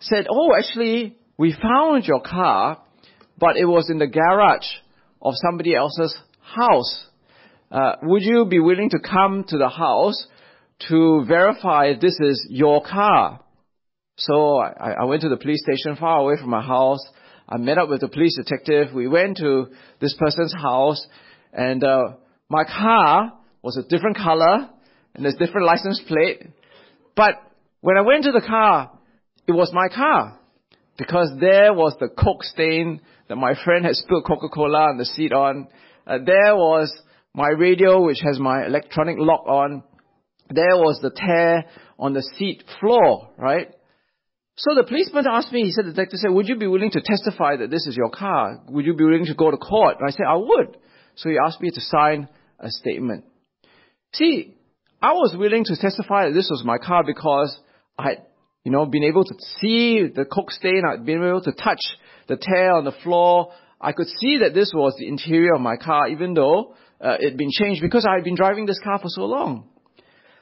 said, 0.00 0.26
oh, 0.30 0.50
actually, 0.56 1.16
we 1.38 1.56
found 1.60 2.04
your 2.06 2.20
car, 2.20 2.82
but 3.38 3.56
it 3.56 3.64
was 3.64 3.88
in 3.88 3.98
the 3.98 4.06
garage 4.06 4.66
of 5.22 5.34
somebody 5.36 5.74
else's 5.74 6.16
house. 6.40 7.06
Uh, 7.70 7.92
would 8.02 8.22
you 8.22 8.44
be 8.44 8.58
willing 8.58 8.90
to 8.90 8.98
come 8.98 9.44
to 9.48 9.56
the 9.56 9.68
house 9.68 10.26
to 10.88 11.24
verify 11.26 11.94
this 11.98 12.18
is 12.20 12.46
your 12.50 12.82
car? 12.82 13.40
So 14.20 14.58
I, 14.58 14.92
I 15.00 15.04
went 15.04 15.22
to 15.22 15.28
the 15.28 15.36
police 15.36 15.62
station 15.62 15.96
far 15.96 16.18
away 16.18 16.34
from 16.38 16.50
my 16.50 16.62
house. 16.62 17.00
I 17.48 17.56
met 17.56 17.78
up 17.78 17.88
with 17.88 18.00
the 18.00 18.08
police 18.08 18.36
detective. 18.36 18.94
We 18.94 19.08
went 19.08 19.38
to 19.38 19.68
this 20.00 20.14
person's 20.18 20.54
house, 20.54 21.04
and 21.52 21.82
uh, 21.82 22.02
my 22.48 22.64
car 22.64 23.32
was 23.62 23.76
a 23.76 23.82
different 23.82 24.16
color 24.16 24.68
and 25.14 25.24
there's 25.24 25.36
different 25.36 25.66
license 25.66 26.00
plate. 26.06 26.42
But 27.16 27.34
when 27.80 27.96
I 27.96 28.02
went 28.02 28.24
to 28.24 28.32
the 28.32 28.44
car, 28.46 28.92
it 29.46 29.52
was 29.52 29.70
my 29.72 29.88
car 29.88 30.38
because 30.98 31.30
there 31.40 31.72
was 31.72 31.96
the 31.98 32.08
Coke 32.08 32.44
stain 32.44 33.00
that 33.28 33.36
my 33.36 33.54
friend 33.64 33.84
had 33.84 33.96
spilled 33.96 34.24
Coca-Cola 34.26 34.90
on 34.90 34.98
the 34.98 35.04
seat 35.04 35.32
on. 35.32 35.68
Uh, 36.06 36.18
there 36.24 36.54
was 36.54 36.92
my 37.34 37.48
radio, 37.48 38.04
which 38.04 38.20
has 38.22 38.38
my 38.38 38.66
electronic 38.66 39.16
lock 39.18 39.46
on. 39.46 39.82
There 40.48 40.76
was 40.76 40.98
the 41.00 41.10
tear 41.10 41.64
on 41.98 42.12
the 42.12 42.22
seat 42.38 42.64
floor, 42.80 43.30
right? 43.36 43.72
So 44.60 44.74
the 44.74 44.84
policeman 44.84 45.24
asked 45.26 45.52
me, 45.52 45.62
he 45.64 45.72
said, 45.72 45.86
the 45.86 45.92
detective 45.92 46.18
said, 46.18 46.32
would 46.32 46.46
you 46.46 46.56
be 46.56 46.66
willing 46.66 46.90
to 46.90 47.00
testify 47.00 47.56
that 47.56 47.70
this 47.70 47.86
is 47.86 47.96
your 47.96 48.10
car? 48.10 48.60
Would 48.68 48.84
you 48.84 48.92
be 48.92 49.04
willing 49.04 49.24
to 49.24 49.34
go 49.34 49.50
to 49.50 49.56
court? 49.56 49.96
And 49.98 50.06
I 50.06 50.10
said, 50.10 50.26
I 50.28 50.36
would. 50.36 50.76
So 51.14 51.30
he 51.30 51.38
asked 51.42 51.62
me 51.62 51.70
to 51.70 51.80
sign 51.80 52.28
a 52.58 52.70
statement. 52.70 53.24
See, 54.12 54.54
I 55.00 55.12
was 55.12 55.34
willing 55.34 55.64
to 55.64 55.76
testify 55.76 56.26
that 56.26 56.34
this 56.34 56.50
was 56.50 56.62
my 56.62 56.76
car 56.76 57.02
because 57.02 57.58
I 57.98 58.08
had, 58.10 58.26
you 58.62 58.70
know, 58.70 58.84
been 58.84 59.04
able 59.04 59.24
to 59.24 59.34
see 59.60 60.06
the 60.14 60.26
coke 60.26 60.50
stain. 60.50 60.82
I'd 60.86 61.06
been 61.06 61.24
able 61.24 61.40
to 61.40 61.52
touch 61.52 61.80
the 62.28 62.36
tear 62.36 62.74
on 62.74 62.84
the 62.84 62.92
floor. 63.02 63.52
I 63.80 63.92
could 63.92 64.08
see 64.20 64.40
that 64.42 64.52
this 64.52 64.72
was 64.74 64.94
the 64.98 65.08
interior 65.08 65.54
of 65.54 65.62
my 65.62 65.76
car, 65.76 66.08
even 66.08 66.34
though 66.34 66.74
uh, 67.00 67.16
it 67.18 67.30
had 67.30 67.38
been 67.38 67.50
changed 67.50 67.80
because 67.80 68.06
I 68.06 68.16
had 68.16 68.24
been 68.24 68.36
driving 68.36 68.66
this 68.66 68.80
car 68.84 68.98
for 68.98 69.08
so 69.08 69.22
long. 69.22 69.70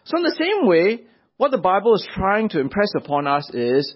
So 0.03 0.17
in 0.17 0.25
the 0.25 0.37
same 0.37 0.67
way, 0.67 1.05
what 1.39 1.53
the 1.53 1.59
Bible 1.59 1.95
is 1.95 2.07
trying 2.15 2.51
to 2.51 2.61
impress 2.61 2.91
upon 2.97 3.27
us 3.27 3.49
is 3.55 3.95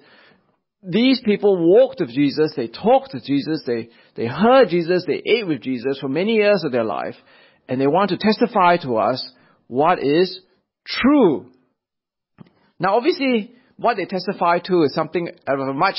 these 0.83 1.21
people 1.25 1.57
walked 1.59 2.01
with 2.01 2.11
Jesus, 2.11 2.53
they 2.57 2.69
talked 2.69 3.15
with 3.15 3.25
Jesus, 3.25 3.63
they, 3.67 3.91
they 4.15 4.27
heard 4.27 4.69
Jesus, 4.69 5.05
they 5.07 5.23
ate 5.27 5.47
with 5.47 5.61
Jesus 5.61 5.99
for 6.01 6.09
many 6.09 6.35
years 6.35 6.63
of 6.65 6.73
their 6.73 6.85
life, 6.85 7.17
and 7.69 7.81
they 7.81 7.87
want 7.87 8.11
to 8.11 8.17
testify 8.17 8.77
to 8.79 8.97
us 8.97 9.29
what 9.67 10.03
is 10.03 10.41
true. 10.87 11.51
Now 12.79 12.97
obviously, 12.97 13.53
what 13.77 13.97
they 13.97 14.07
testify 14.07 14.59
to 14.61 14.83
is 14.85 14.95
something 14.95 15.29
of 15.47 15.59
a 15.59 15.73
much 15.73 15.97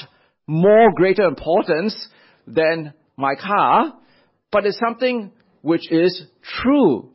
more 0.47 0.93
greater 0.95 1.23
importance 1.23 2.07
than 2.47 2.93
my 3.17 3.35
car, 3.35 3.93
but 4.51 4.65
it's 4.65 4.79
something 4.79 5.31
which 5.62 5.91
is 5.91 6.25
true. 6.62 7.09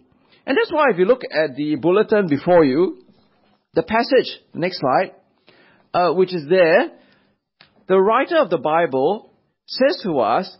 And 0.46 0.56
that's 0.56 0.72
why 0.72 0.86
if 0.90 0.98
you 0.98 1.06
look 1.06 1.22
at 1.24 1.56
the 1.56 1.76
bulletin 1.76 2.28
before 2.28 2.64
you, 2.64 3.02
the 3.78 3.84
passage, 3.84 4.40
next 4.54 4.80
slide, 4.80 5.12
uh, 5.94 6.12
which 6.12 6.34
is 6.34 6.44
there, 6.48 6.90
the 7.86 7.96
writer 7.96 8.36
of 8.38 8.50
the 8.50 8.58
Bible 8.58 9.30
says 9.66 10.00
to 10.02 10.18
us, 10.18 10.52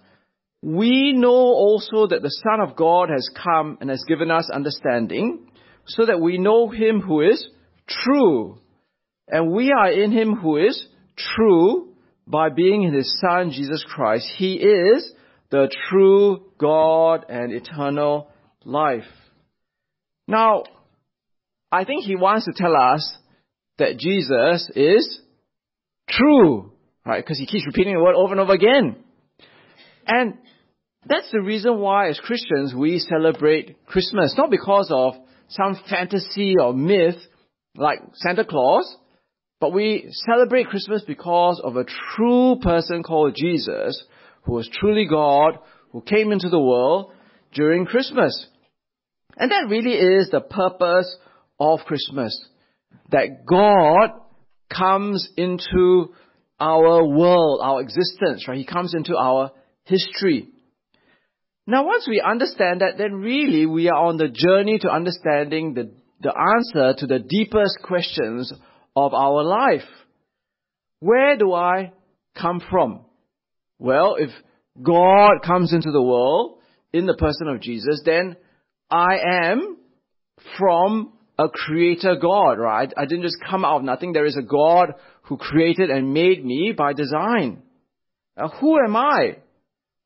we 0.63 1.15
know 1.15 1.29
also 1.29 2.07
that 2.07 2.23
the 2.23 2.31
Son 2.31 2.61
of 2.61 2.77
God 2.77 3.09
has 3.09 3.29
come 3.43 3.79
and 3.81 3.91
has 3.91 4.05
given 4.07 4.31
us 4.31 4.49
understanding, 4.55 5.51
so 5.87 6.07
that 6.07 6.21
we 6.21 6.39
know 6.39 6.69
him 6.69 7.01
who 7.01 7.23
is 7.23 7.45
true. 7.89 8.61
And 9.27 9.51
we 9.51 9.73
are 9.73 9.91
in 9.91 10.13
him 10.13 10.37
who 10.37 10.57
is 10.57 10.87
true 11.17 11.95
by 12.25 12.51
being 12.51 12.85
in 12.85 12.95
his 12.95 13.13
Son, 13.21 13.51
Jesus 13.51 13.85
Christ. 13.89 14.29
He 14.37 14.55
is 14.55 15.13
the 15.51 15.69
true 15.91 16.45
God 16.57 17.25
and 17.29 17.51
eternal 17.51 18.31
life. 18.65 19.11
Now, 20.29 20.63
I 21.71 21.85
think 21.85 22.05
he 22.05 22.17
wants 22.17 22.47
to 22.47 22.53
tell 22.55 22.75
us 22.75 23.17
that 23.79 23.99
Jesus 23.99 24.71
is 24.75 25.21
true, 26.09 26.73
right? 27.05 27.23
Because 27.25 27.39
he 27.39 27.47
keeps 27.47 27.67
repeating 27.67 27.95
the 27.95 28.03
word 28.03 28.15
over 28.15 28.33
and 28.33 28.41
over 28.41 28.53
again. 28.53 28.97
And 30.07 30.39
that's 31.07 31.31
the 31.31 31.41
reason 31.41 31.79
why 31.79 32.09
as 32.09 32.19
Christians 32.19 32.75
we 32.75 32.99
celebrate 32.99 33.85
Christmas. 33.87 34.35
Not 34.37 34.51
because 34.51 34.91
of 34.91 35.15
some 35.49 35.79
fantasy 35.89 36.55
or 36.61 36.73
myth 36.73 37.17
like 37.77 38.01
Santa 38.15 38.45
Claus, 38.45 38.97
but 39.61 39.73
we 39.73 40.09
celebrate 40.27 40.69
Christmas 40.69 41.03
because 41.07 41.61
of 41.63 41.77
a 41.77 41.87
true 42.17 42.57
person 42.63 43.03
called 43.03 43.37
Jesus, 43.37 44.03
who 44.43 44.53
was 44.53 44.69
truly 44.73 45.07
God, 45.07 45.59
who 45.93 46.01
came 46.01 46.33
into 46.33 46.49
the 46.49 46.61
world 46.61 47.13
during 47.53 47.87
Christmas. 47.87 48.47
And 49.37 49.51
that 49.51 49.69
really 49.69 49.95
is 49.95 50.31
the 50.31 50.41
purpose 50.41 51.17
of 51.59 51.81
Christmas. 51.81 52.39
That 53.11 53.45
God 53.47 54.11
comes 54.71 55.29
into 55.37 56.15
our 56.61 57.05
world, 57.05 57.61
our 57.63 57.81
existence, 57.81 58.47
right? 58.49 58.59
He 58.59 58.65
comes 58.65 58.95
into 58.95 59.17
our 59.17 59.53
history. 59.85 60.49
Now, 61.67 61.85
once 61.85 62.07
we 62.09 62.21
understand 62.21 62.81
that, 62.81 62.97
then 62.99 63.15
really 63.15 63.67
we 63.67 63.89
are 63.89 64.07
on 64.07 64.17
the 64.17 64.29
journey 64.29 64.79
to 64.79 64.91
understanding 64.91 65.75
the, 65.75 65.93
the 66.21 66.33
answer 66.35 66.95
to 66.99 67.07
the 67.07 67.19
deepest 67.19 67.79
questions 67.83 68.53
of 68.97 69.15
our 69.15 69.45
life. 69.45 69.87
Where 71.01 71.37
do 71.37 71.53
I 71.53 71.93
come 72.41 72.61
from? 72.71 73.05
Well, 73.79 74.17
if 74.19 74.31
God 74.83 75.43
comes 75.45 75.73
into 75.73 75.91
the 75.93 76.03
world 76.03 76.59
in 76.93 77.07
the 77.07 77.15
person 77.15 77.49
of 77.49 77.61
Jesus, 77.61 78.03
then 78.05 78.37
I 78.91 79.19
am 79.23 79.77
from 80.59 81.13
a 81.39 81.49
creator 81.49 82.17
God, 82.21 82.59
right? 82.59 82.93
I 82.97 83.05
didn't 83.05 83.23
just 83.23 83.39
come 83.49 83.65
out 83.65 83.79
of 83.79 83.85
nothing. 83.85 84.13
There 84.13 84.27
is 84.27 84.37
a 84.37 84.43
God 84.43 84.95
who 85.23 85.37
created 85.37 85.91
and 85.91 86.13
made 86.13 86.45
me 86.45 86.73
by 86.77 86.93
design. 86.93 87.63
Who 88.61 88.79
am 88.79 88.97
I? 88.97 89.37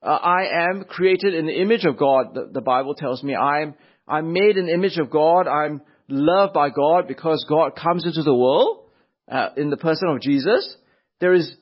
Uh, 0.02 0.06
I 0.06 0.70
am 0.70 0.84
created 0.84 1.34
in 1.34 1.46
the 1.46 1.60
image 1.60 1.84
of 1.84 1.96
God, 1.96 2.34
the, 2.34 2.50
the 2.52 2.60
Bible 2.60 2.94
tells 2.94 3.22
me. 3.22 3.36
I'm, 3.36 3.74
I'm 4.08 4.32
made 4.32 4.56
in 4.56 4.66
the 4.66 4.74
image 4.74 4.98
of 4.98 5.10
God. 5.10 5.46
I'm 5.46 5.80
loved 6.08 6.52
by 6.52 6.70
God 6.70 7.06
because 7.06 7.46
God 7.48 7.76
comes 7.76 8.04
into 8.04 8.22
the 8.22 8.34
world 8.34 8.84
uh, 9.30 9.50
in 9.56 9.70
the 9.70 9.76
person 9.76 10.08
of 10.08 10.20
Jesus. 10.20 10.76
There 11.20 11.32
is 11.32 11.54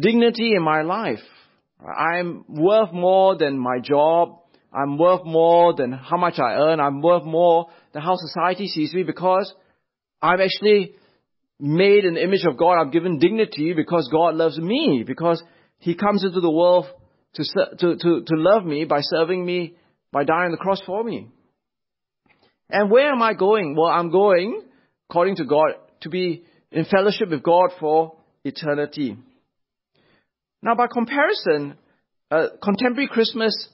dignity 0.00 0.54
in 0.54 0.62
my 0.62 0.82
life. 0.82 1.18
I'm 1.84 2.44
worth 2.48 2.92
more 2.92 3.36
than 3.36 3.58
my 3.58 3.78
job. 3.82 4.40
I'm 4.72 4.98
worth 4.98 5.24
more 5.24 5.74
than 5.74 5.92
how 5.92 6.16
much 6.16 6.38
I 6.38 6.54
earn. 6.54 6.80
I'm 6.80 7.00
worth 7.00 7.24
more 7.24 7.68
than 7.92 8.02
how 8.02 8.16
society 8.16 8.66
sees 8.68 8.92
me 8.92 9.02
because 9.02 9.52
I'm 10.20 10.40
actually 10.40 10.94
made 11.58 12.04
in 12.04 12.14
the 12.14 12.22
image 12.22 12.44
of 12.46 12.56
God. 12.58 12.78
I'm 12.78 12.90
given 12.90 13.18
dignity 13.18 13.72
because 13.72 14.08
God 14.12 14.34
loves 14.34 14.58
me, 14.58 15.04
because 15.06 15.42
He 15.78 15.94
comes 15.94 16.24
into 16.24 16.40
the 16.40 16.50
world 16.50 16.86
to, 17.34 17.44
to, 17.78 17.96
to, 17.96 18.22
to 18.26 18.34
love 18.36 18.64
me 18.64 18.84
by 18.84 19.00
serving 19.00 19.44
me, 19.44 19.76
by 20.12 20.24
dying 20.24 20.46
on 20.46 20.50
the 20.52 20.58
cross 20.58 20.82
for 20.84 21.02
me. 21.02 21.28
And 22.70 22.90
where 22.90 23.10
am 23.10 23.22
I 23.22 23.34
going? 23.34 23.74
Well, 23.74 23.90
I'm 23.90 24.10
going, 24.10 24.62
according 25.08 25.36
to 25.36 25.44
God, 25.44 25.68
to 26.02 26.10
be 26.10 26.44
in 26.70 26.84
fellowship 26.84 27.30
with 27.30 27.42
God 27.42 27.70
for 27.80 28.16
eternity. 28.44 29.16
Now, 30.62 30.74
by 30.74 30.86
comparison, 30.86 31.78
uh, 32.30 32.48
contemporary 32.62 33.08
Christmas 33.08 33.68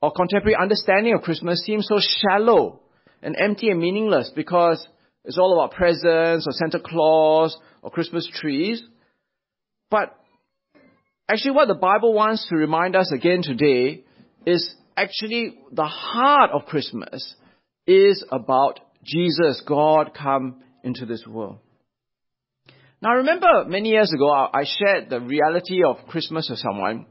or 0.00 0.12
contemporary 0.12 0.56
understanding 0.60 1.14
of 1.14 1.22
Christmas 1.22 1.62
seems 1.64 1.86
so 1.86 1.98
shallow 1.98 2.80
and 3.22 3.36
empty 3.38 3.70
and 3.70 3.80
meaningless 3.80 4.30
because 4.34 4.86
it's 5.24 5.38
all 5.38 5.58
about 5.58 5.76
presents 5.76 6.46
or 6.46 6.52
Santa 6.52 6.80
Claus 6.80 7.56
or 7.82 7.90
Christmas 7.90 8.28
trees. 8.32 8.82
But 9.90 10.16
Actually, 11.28 11.52
what 11.52 11.68
the 11.68 11.74
Bible 11.74 12.12
wants 12.12 12.46
to 12.48 12.56
remind 12.56 12.94
us 12.94 13.10
again 13.10 13.40
today 13.42 14.04
is 14.46 14.74
actually 14.94 15.58
the 15.72 15.86
heart 15.86 16.50
of 16.50 16.66
Christmas 16.66 17.34
is 17.86 18.22
about 18.30 18.80
Jesus, 19.02 19.62
God 19.66 20.12
come 20.14 20.62
into 20.82 21.06
this 21.06 21.24
world. 21.26 21.58
Now, 23.00 23.10
I 23.10 23.14
remember 23.14 23.64
many 23.66 23.90
years 23.90 24.12
ago, 24.12 24.30
I 24.30 24.64
shared 24.64 25.08
the 25.08 25.20
reality 25.20 25.82
of 25.82 25.96
Christmas 26.08 26.48
with 26.50 26.58
someone, 26.58 27.06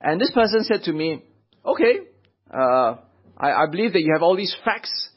and 0.00 0.20
this 0.20 0.32
person 0.32 0.64
said 0.64 0.82
to 0.84 0.92
me, 0.92 1.22
okay, 1.64 2.00
uh, 2.54 2.96
I, 3.36 3.64
I 3.64 3.66
believe 3.70 3.94
that 3.94 4.02
you 4.02 4.12
have 4.14 4.22
all 4.22 4.36
these 4.36 4.54
facts, 4.64 5.10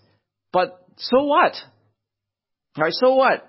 but 0.52 0.86
so 0.98 1.24
what? 1.24 1.54
Right, 2.78 2.94
so 2.94 3.16
what? 3.16 3.48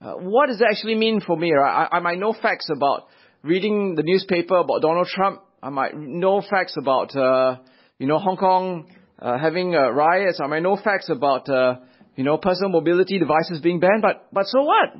Uh, 0.00 0.12
what 0.14 0.48
does 0.48 0.60
it 0.60 0.66
actually 0.70 0.96
mean 0.96 1.20
for 1.20 1.36
me? 1.36 1.52
Right? 1.52 1.88
I, 1.90 1.96
I 1.96 2.00
might 2.00 2.18
know 2.18 2.32
facts 2.32 2.68
about 2.74 3.08
reading 3.42 3.94
the 3.94 4.02
newspaper 4.02 4.56
about 4.56 4.82
Donald 4.82 5.06
Trump, 5.06 5.42
I 5.62 5.70
might 5.70 5.96
know 5.96 6.42
facts 6.42 6.74
about, 6.78 7.16
uh, 7.16 7.56
you 7.98 8.06
know, 8.06 8.18
Hong 8.18 8.36
Kong 8.36 8.90
uh, 9.20 9.38
having 9.38 9.74
uh, 9.74 9.90
riots. 9.90 10.40
I 10.42 10.46
might 10.46 10.62
know 10.62 10.76
facts 10.76 11.08
about, 11.08 11.48
uh, 11.48 11.76
you 12.14 12.24
know, 12.24 12.36
personal 12.36 12.70
mobility 12.70 13.18
devices 13.18 13.60
being 13.62 13.80
banned, 13.80 14.02
but, 14.02 14.28
but 14.32 14.46
so 14.46 14.62
what? 14.62 14.94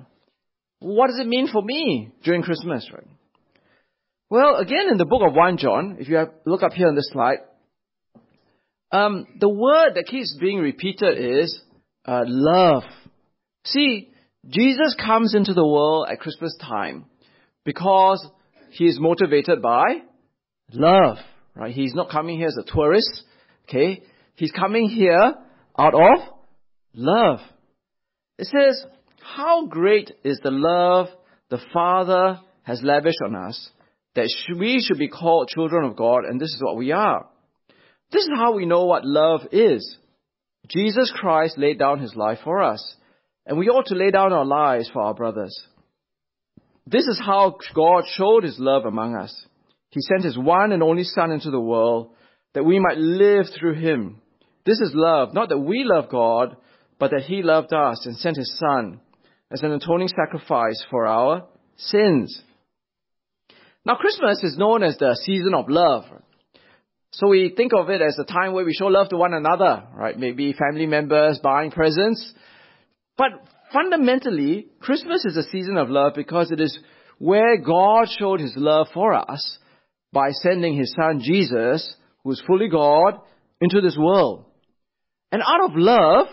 What 0.79 1.09
does 1.09 1.19
it 1.21 1.27
mean 1.27 1.49
for 1.49 1.63
me 1.63 2.11
during 2.25 2.43
Christmas, 2.43 2.89
right? 2.93 3.07
Well, 4.29 4.57
again, 4.57 4.89
in 4.91 4.99
the 4.99 5.05
book 5.05 5.23
of 5.25 5.35
1 5.35 5.59
John, 5.59 5.97
if 6.01 6.09
you 6.09 6.17
have, 6.17 6.31
look 6.45 6.63
up 6.63 6.73
here 6.73 6.89
on 6.89 6.95
this 6.95 7.09
slide, 7.13 7.39
um, 8.93 9.27
the 9.41 9.49
word 9.49 9.95
that 9.95 10.07
keeps 10.07 10.37
being 10.41 10.59
repeated 10.59 11.19
is 11.19 11.61
uh, 12.05 12.23
love. 12.27 12.85
See, 13.65 14.11
Jesus 14.49 14.95
comes 14.95 15.35
into 15.35 15.55
the 15.55 15.67
world 15.67 16.07
at 16.11 16.21
Christmas 16.21 16.57
time 16.61 17.07
because 17.65 18.25
he 18.71 18.87
is 18.87 19.01
motivated 19.01 19.61
by 19.61 20.03
love, 20.73 21.17
right? 21.55 21.75
He's 21.75 21.95
not 21.95 22.11
coming 22.11 22.39
here 22.39 22.49
as 22.49 22.59
a 22.59 22.71
tourist, 22.71 23.25
okay? 23.69 24.03
He's 24.37 24.53
coming 24.53 24.89
here 24.89 25.35
out 25.79 25.95
of 25.95 26.29
love. 26.95 27.41
It 28.39 28.47
says, 28.47 28.85
how 29.19 29.67
great 29.67 30.13
is 30.25 30.39
the 30.43 30.51
love 30.51 31.09
the 31.51 31.61
Father 31.73 32.41
has 32.63 32.83
lavished 32.83 33.19
on 33.25 33.35
us 33.35 33.71
that 34.15 34.29
we 34.59 34.81
should 34.81 34.99
be 34.99 35.09
called 35.09 35.49
children 35.49 35.85
of 35.85 35.97
God, 35.97 36.25
and 36.25 36.41
this 36.41 36.49
is 36.49 36.63
what 36.63 36.77
we 36.77 36.93
are. 36.93 37.29
This 38.13 38.23
is 38.23 38.31
how 38.37 38.55
we 38.55 38.67
know 38.67 38.85
what 38.85 39.05
love 39.05 39.43
is. 39.53 39.99
Jesus 40.69 41.13
Christ 41.15 41.59
laid 41.59 41.79
down 41.79 42.01
his 42.01 42.15
life 42.15 42.39
for 42.45 42.63
us, 42.63 42.95
and 43.45 43.59
we 43.59 43.69
ought 43.69 43.87
to 43.87 43.95
lay 43.95 44.11
down 44.11 44.33
our 44.33 44.45
lives 44.45 44.91
for 44.93 45.03
our 45.03 45.15
brothers. 45.15 45.57
This 46.87 47.07
is 47.07 47.21
how 47.25 47.57
God 47.75 48.05
showed 48.07 48.45
his 48.45 48.59
love 48.59 48.85
among 48.85 49.17
us. 49.17 49.47
He 49.91 50.01
sent 50.01 50.25
his 50.25 50.39
one 50.39 50.73
and 50.73 50.83
only 50.83 51.05
Son 51.05 51.33
into 51.33 51.51
the 51.51 51.61
world 51.61 52.11
that 52.55 52.65
we 52.65 52.79
might 52.79 52.99
live 52.99 53.47
through 53.59 53.75
him. 53.75 54.21
This 54.65 54.81
is 54.81 54.93
love, 54.95 55.35
not 55.35 55.49
that 55.49 55.59
we 55.59 55.85
love 55.85 56.09
God, 56.11 56.57
but 56.99 57.11
that 57.11 57.25
he 57.27 57.43
loved 57.43 57.73
us 57.73 58.07
and 58.07 58.17
sent 58.17 58.37
his 58.37 58.59
Son 58.59 59.01
as 59.51 59.63
an 59.63 59.73
atoning 59.73 60.09
sacrifice 60.09 60.85
for 60.91 61.07
our 61.07 61.47
sins. 61.77 62.43
Now 63.85 63.95
Christmas 63.95 64.43
is 64.43 64.57
known 64.57 64.83
as 64.83 64.97
the 64.97 65.15
season 65.25 65.55
of 65.55 65.69
love. 65.69 66.05
So 67.13 67.29
we 67.29 67.53
think 67.57 67.73
of 67.73 67.89
it 67.89 68.03
as 68.03 68.19
a 68.19 68.25
time 68.25 68.53
where 68.53 68.65
we 68.65 68.75
show 68.75 68.87
love 68.87 69.09
to 69.11 69.17
one 69.17 69.33
another, 69.33 69.85
right? 69.95 70.19
Maybe 70.19 70.53
family 70.53 70.87
members 70.87 71.41
buying 71.43 71.71
presents. 71.71 72.33
But 73.17 73.31
fundamentally, 73.73 74.67
Christmas 74.81 75.25
is 75.25 75.37
a 75.37 75.45
season 75.45 75.77
of 75.77 75.89
love 75.89 76.13
because 76.15 76.51
it 76.51 76.61
is 76.61 76.79
where 77.19 77.57
God 77.57 78.09
showed 78.19 78.41
his 78.41 78.53
love 78.57 78.89
for 78.93 79.15
us 79.15 79.59
by 80.13 80.31
sending 80.31 80.77
his 80.77 80.95
son 80.95 81.21
Jesus, 81.23 81.95
who 82.23 82.33
is 82.33 82.43
fully 82.47 82.69
God, 82.69 83.21
into 83.61 83.81
this 83.81 83.97
world. 83.99 84.45
And 85.33 85.43
out 85.43 85.71
of 85.71 85.77
love, 85.77 86.27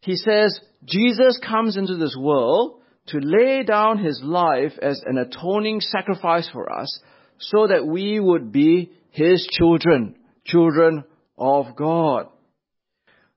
he 0.00 0.16
says, 0.16 0.58
Jesus 0.84 1.38
comes 1.44 1.76
into 1.76 1.96
this 1.96 2.16
world 2.18 2.80
to 3.08 3.18
lay 3.18 3.62
down 3.62 3.98
his 3.98 4.20
life 4.22 4.72
as 4.80 5.02
an 5.06 5.18
atoning 5.18 5.80
sacrifice 5.80 6.48
for 6.52 6.72
us 6.72 7.00
so 7.38 7.66
that 7.66 7.86
we 7.86 8.20
would 8.20 8.52
be 8.52 8.92
his 9.14 9.46
children, 9.52 10.16
children 10.44 11.04
of 11.38 11.76
God. 11.76 12.26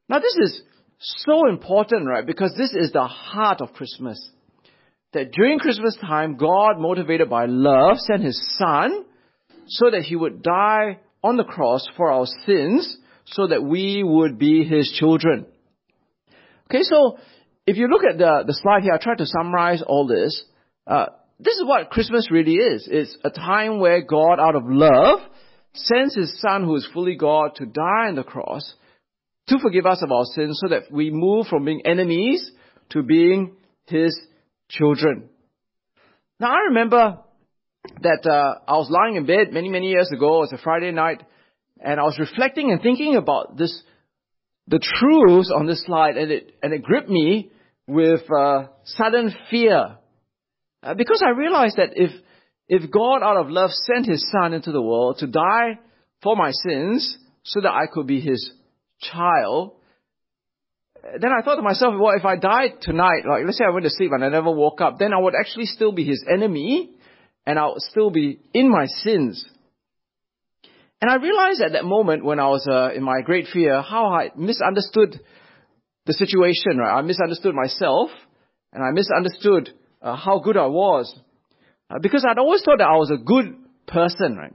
Now 0.09 0.17
this 0.17 0.35
is 0.41 0.61
so 0.99 1.47
important, 1.47 2.07
right? 2.07 2.25
Because 2.25 2.53
this 2.57 2.73
is 2.73 2.91
the 2.91 3.05
heart 3.05 3.61
of 3.61 3.73
Christmas. 3.73 4.31
That 5.13 5.31
during 5.31 5.59
Christmas 5.59 5.95
time, 6.01 6.37
God, 6.37 6.79
motivated 6.79 7.29
by 7.29 7.45
love, 7.45 7.97
sent 7.99 8.23
His 8.23 8.41
Son 8.57 9.05
so 9.67 9.91
that 9.91 10.01
He 10.01 10.15
would 10.15 10.41
die 10.41 10.99
on 11.23 11.37
the 11.37 11.43
cross 11.43 11.87
for 11.95 12.11
our 12.11 12.25
sins 12.47 12.97
so 13.25 13.45
that 13.47 13.63
we 13.63 14.01
would 14.03 14.39
be 14.39 14.63
His 14.63 14.91
children. 14.97 15.45
Okay, 16.71 16.83
so 16.83 17.19
if 17.67 17.77
you 17.77 17.87
look 17.87 18.03
at 18.03 18.17
the, 18.17 18.45
the 18.47 18.53
slide 18.53 18.81
here, 18.81 18.93
I 18.93 18.97
tried 18.97 19.19
to 19.19 19.27
summarize 19.27 19.83
all 19.85 20.07
this. 20.07 20.43
Uh, 20.87 21.05
this 21.39 21.55
is 21.55 21.65
what 21.65 21.91
Christmas 21.91 22.31
really 22.31 22.55
is. 22.55 22.87
It's 22.89 23.15
a 23.23 23.29
time 23.29 23.79
where 23.79 24.01
God, 24.01 24.39
out 24.39 24.55
of 24.55 24.63
love, 24.65 25.19
sends 25.77 26.15
His 26.15 26.39
Son, 26.41 26.63
who 26.63 26.75
is 26.75 26.87
fully 26.93 27.15
God, 27.15 27.55
to 27.55 27.65
die 27.65 28.07
on 28.07 28.15
the 28.15 28.23
cross 28.23 28.73
to 29.47 29.59
forgive 29.59 29.85
us 29.85 30.01
of 30.03 30.11
our 30.11 30.25
sins 30.25 30.59
so 30.61 30.69
that 30.69 30.91
we 30.91 31.09
move 31.09 31.47
from 31.47 31.65
being 31.65 31.81
enemies 31.85 32.51
to 32.89 33.03
being 33.03 33.55
His 33.85 34.17
children. 34.69 35.29
Now 36.39 36.51
I 36.51 36.59
remember 36.69 37.19
that 38.01 38.29
uh, 38.29 38.59
I 38.67 38.77
was 38.77 38.89
lying 38.89 39.15
in 39.15 39.25
bed 39.25 39.53
many, 39.53 39.69
many 39.69 39.89
years 39.89 40.11
ago. 40.11 40.37
It 40.37 40.51
was 40.51 40.53
a 40.53 40.57
Friday 40.57 40.91
night, 40.91 41.23
and 41.79 41.99
I 41.99 42.03
was 42.03 42.19
reflecting 42.19 42.71
and 42.71 42.81
thinking 42.81 43.15
about 43.15 43.57
this, 43.57 43.81
the 44.67 44.79
truths 44.79 45.51
on 45.55 45.65
this 45.65 45.83
slide, 45.85 46.17
and 46.17 46.31
it 46.31 46.51
and 46.61 46.73
it 46.73 46.83
gripped 46.83 47.09
me 47.09 47.51
with 47.87 48.21
uh, 48.29 48.65
sudden 48.83 49.33
fear, 49.49 49.97
uh, 50.83 50.93
because 50.93 51.23
I 51.25 51.37
realized 51.37 51.77
that 51.77 51.91
if 51.95 52.11
if 52.69 52.89
God, 52.91 53.23
out 53.23 53.37
of 53.37 53.49
love, 53.49 53.71
sent 53.71 54.05
His 54.05 54.25
Son 54.31 54.53
into 54.53 54.71
the 54.71 54.81
world 54.81 55.19
to 55.19 55.27
die 55.27 55.79
for 56.21 56.35
my 56.35 56.51
sins, 56.51 57.17
so 57.43 57.61
that 57.61 57.71
I 57.71 57.85
could 57.91 58.07
be 58.07 58.19
His 58.19 58.51
child, 58.99 59.77
then 61.19 61.31
I 61.31 61.41
thought 61.41 61.55
to 61.55 61.61
myself, 61.61 61.93
well, 61.99 62.15
if 62.17 62.25
I 62.25 62.35
died 62.35 62.81
tonight, 62.81 63.23
like 63.27 63.43
let's 63.45 63.57
say 63.57 63.65
I 63.65 63.69
went 63.69 63.85
to 63.85 63.89
sleep 63.89 64.11
and 64.13 64.23
I 64.23 64.29
never 64.29 64.51
woke 64.51 64.81
up, 64.81 64.99
then 64.99 65.13
I 65.13 65.19
would 65.19 65.35
actually 65.39 65.65
still 65.65 65.91
be 65.91 66.03
his 66.03 66.23
enemy 66.29 66.91
and 67.45 67.57
I 67.57 67.67
would 67.67 67.81
still 67.81 68.09
be 68.09 68.39
in 68.53 68.69
my 68.69 68.85
sins. 68.87 69.45
And 71.01 71.09
I 71.09 71.15
realized 71.15 71.61
at 71.61 71.73
that 71.73 71.85
moment 71.85 72.25
when 72.25 72.39
I 72.39 72.47
was 72.47 72.67
uh, 72.69 72.89
in 72.95 73.03
my 73.03 73.21
great 73.23 73.47
fear 73.53 73.81
how 73.81 74.07
I 74.07 74.31
misunderstood 74.35 75.19
the 76.05 76.13
situation, 76.13 76.77
right? 76.77 76.97
I 76.97 77.01
misunderstood 77.01 77.53
myself 77.53 78.09
and 78.73 78.83
I 78.83 78.91
misunderstood 78.91 79.73
uh, 80.01 80.15
how 80.15 80.39
good 80.39 80.57
I 80.57 80.65
was. 80.65 81.17
Uh, 81.89 81.99
because 82.01 82.25
I'd 82.29 82.37
always 82.37 82.61
thought 82.63 82.79
that 82.79 82.87
I 82.87 82.97
was 82.97 83.11
a 83.11 83.17
good 83.17 83.55
person, 83.87 84.35
right? 84.35 84.53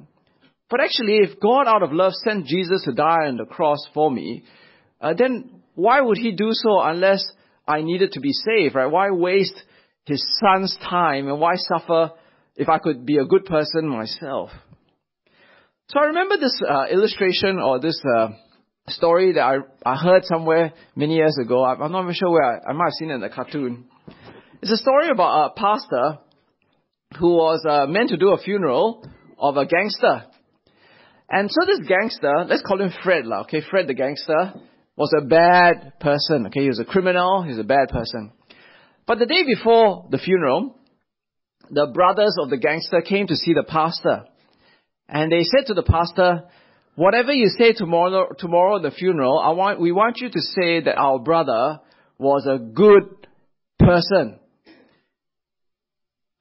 But 0.68 0.80
actually, 0.80 1.18
if 1.18 1.40
God 1.40 1.66
out 1.66 1.82
of 1.82 1.92
love 1.92 2.12
sent 2.14 2.46
Jesus 2.46 2.84
to 2.84 2.92
die 2.92 3.26
on 3.26 3.36
the 3.36 3.44
cross 3.44 3.78
for 3.94 4.10
me, 4.10 4.44
uh, 5.00 5.14
then 5.14 5.62
why 5.74 6.00
would 6.00 6.18
he 6.18 6.32
do 6.32 6.48
so 6.52 6.80
unless 6.80 7.24
I 7.66 7.82
needed 7.82 8.12
to 8.12 8.20
be 8.20 8.32
saved, 8.32 8.74
right? 8.74 8.86
Why 8.86 9.10
waste 9.10 9.60
his 10.04 10.24
son's 10.40 10.76
time 10.78 11.28
and 11.28 11.40
why 11.40 11.54
suffer 11.56 12.12
if 12.56 12.68
I 12.68 12.78
could 12.78 13.06
be 13.06 13.18
a 13.18 13.24
good 13.24 13.44
person 13.44 13.88
myself? 13.88 14.50
So 15.88 16.00
I 16.00 16.04
remember 16.04 16.36
this 16.38 16.58
uh, 16.66 16.86
illustration 16.90 17.58
or 17.58 17.80
this 17.80 18.00
uh, 18.16 18.28
story 18.88 19.32
that 19.32 19.42
I, 19.42 19.56
I 19.84 19.96
heard 19.96 20.24
somewhere 20.24 20.72
many 20.96 21.16
years 21.16 21.36
ago. 21.42 21.64
I'm, 21.64 21.92
not 21.92 22.02
even 22.02 22.14
sure 22.14 22.30
where 22.30 22.44
I, 22.44 22.70
I 22.70 22.72
might 22.72 22.86
have 22.86 22.92
seen 22.98 23.10
it 23.10 23.14
in 23.14 23.22
a 23.22 23.30
cartoon. 23.30 23.84
It's 24.62 24.72
a 24.72 24.76
story 24.76 25.08
about 25.10 25.50
a 25.50 25.60
pastor 25.60 26.18
who 27.18 27.34
was 27.34 27.64
uh, 27.68 27.86
meant 27.86 28.10
to 28.10 28.16
do 28.16 28.30
a 28.30 28.38
funeral 28.38 29.06
of 29.38 29.56
a 29.56 29.66
gangster. 29.66 30.24
And 31.28 31.50
so 31.50 31.66
this 31.66 31.86
gangster, 31.88 32.44
let's 32.46 32.62
call 32.62 32.80
him 32.80 32.92
Fred, 33.02 33.26
lah, 33.26 33.42
okay? 33.42 33.62
Fred 33.68 33.86
the 33.86 33.94
gangster 33.94 34.54
was 34.96 35.12
a 35.16 35.24
bad 35.24 35.98
person, 36.00 36.46
okay? 36.46 36.62
He 36.62 36.68
was 36.68 36.78
a 36.78 36.84
criminal, 36.84 37.42
he 37.42 37.50
was 37.50 37.58
a 37.58 37.64
bad 37.64 37.88
person. 37.88 38.32
But 39.06 39.18
the 39.18 39.26
day 39.26 39.42
before 39.44 40.06
the 40.10 40.18
funeral, 40.18 40.76
the 41.70 41.86
brothers 41.86 42.36
of 42.38 42.50
the 42.50 42.58
gangster 42.58 43.00
came 43.00 43.26
to 43.28 43.36
see 43.36 43.54
the 43.54 43.64
pastor. 43.64 44.24
And 45.08 45.32
they 45.32 45.44
said 45.44 45.66
to 45.68 45.74
the 45.74 45.82
pastor, 45.82 46.44
whatever 46.94 47.32
you 47.32 47.48
say 47.48 47.72
tomorrow, 47.72 48.28
tomorrow 48.38 48.76
at 48.76 48.82
the 48.82 48.90
funeral, 48.90 49.38
I 49.38 49.50
want, 49.50 49.80
we 49.80 49.92
want 49.92 50.18
you 50.18 50.28
to 50.28 50.40
say 50.40 50.80
that 50.82 50.98
our 50.98 51.18
brother 51.18 51.80
was 52.18 52.46
a 52.46 52.58
good 52.58 53.26
person. 53.78 54.38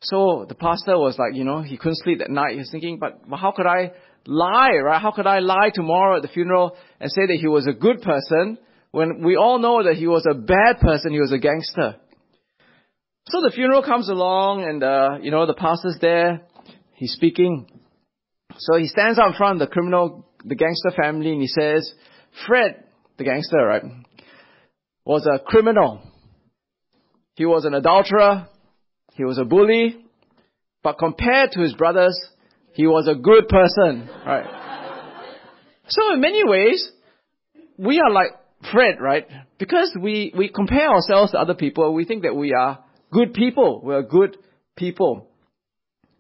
So 0.01 0.45
the 0.49 0.55
pastor 0.55 0.97
was 0.97 1.17
like, 1.19 1.35
you 1.35 1.43
know, 1.43 1.61
he 1.61 1.77
couldn't 1.77 1.97
sleep 1.97 2.19
that 2.19 2.31
night. 2.31 2.53
He 2.53 2.57
was 2.57 2.71
thinking, 2.71 2.99
but 2.99 3.19
how 3.37 3.51
could 3.51 3.67
I 3.67 3.91
lie, 4.25 4.77
right? 4.83 5.01
How 5.01 5.11
could 5.11 5.27
I 5.27 5.39
lie 5.39 5.69
tomorrow 5.73 6.17
at 6.17 6.23
the 6.23 6.27
funeral 6.27 6.75
and 6.99 7.11
say 7.11 7.27
that 7.27 7.37
he 7.39 7.47
was 7.47 7.67
a 7.67 7.73
good 7.73 8.01
person 8.01 8.57
when 8.91 9.23
we 9.23 9.35
all 9.35 9.59
know 9.59 9.83
that 9.83 9.95
he 9.95 10.07
was 10.07 10.25
a 10.29 10.33
bad 10.33 10.79
person, 10.79 11.13
he 11.13 11.19
was 11.19 11.31
a 11.31 11.37
gangster? 11.37 11.97
So 13.29 13.41
the 13.41 13.51
funeral 13.53 13.83
comes 13.83 14.09
along 14.09 14.63
and, 14.63 14.83
uh, 14.83 15.19
you 15.21 15.29
know, 15.29 15.45
the 15.45 15.53
pastor's 15.53 15.97
there, 16.01 16.41
he's 16.95 17.13
speaking. 17.13 17.67
So 18.57 18.77
he 18.77 18.87
stands 18.87 19.19
out 19.19 19.27
in 19.27 19.33
front 19.35 19.61
of 19.61 19.69
the 19.69 19.71
criminal, 19.71 20.25
the 20.43 20.55
gangster 20.55 20.91
family 20.99 21.31
and 21.31 21.41
he 21.41 21.47
says, 21.47 21.93
Fred, 22.47 22.83
the 23.17 23.23
gangster, 23.23 23.57
right, 23.57 23.83
was 25.05 25.27
a 25.27 25.39
criminal. 25.39 26.01
He 27.35 27.45
was 27.45 27.65
an 27.65 27.75
adulterer. 27.75 28.47
He 29.15 29.24
was 29.24 29.38
a 29.38 29.45
bully. 29.45 30.06
But 30.84 30.97
compared 30.97 31.52
to 31.52 31.62
his 31.62 31.74
brothers, 31.74 32.19
he 32.74 32.88
was 32.88 33.08
a 33.08 33.15
good 33.15 33.47
person, 33.47 34.10
right? 34.26 34.45
So 35.88 36.13
in 36.13 36.21
many 36.21 36.43
ways, 36.43 36.89
we 37.78 38.00
are 38.00 38.10
like 38.10 38.32
Fred, 38.71 38.95
right? 39.00 39.28
Because 39.60 39.95
we, 40.00 40.34
we 40.36 40.50
compare 40.50 40.89
ourselves 40.89 41.32
to 41.32 41.39
other 41.39 41.54
people, 41.54 41.93
we 41.93 42.06
think 42.06 42.24
that 42.24 42.36
we 42.36 42.54
are 42.54 42.84
good 43.12 43.34
people. 43.34 43.82
We 43.84 43.93
are 43.93 44.04
good 44.04 44.38
people. 44.76 45.28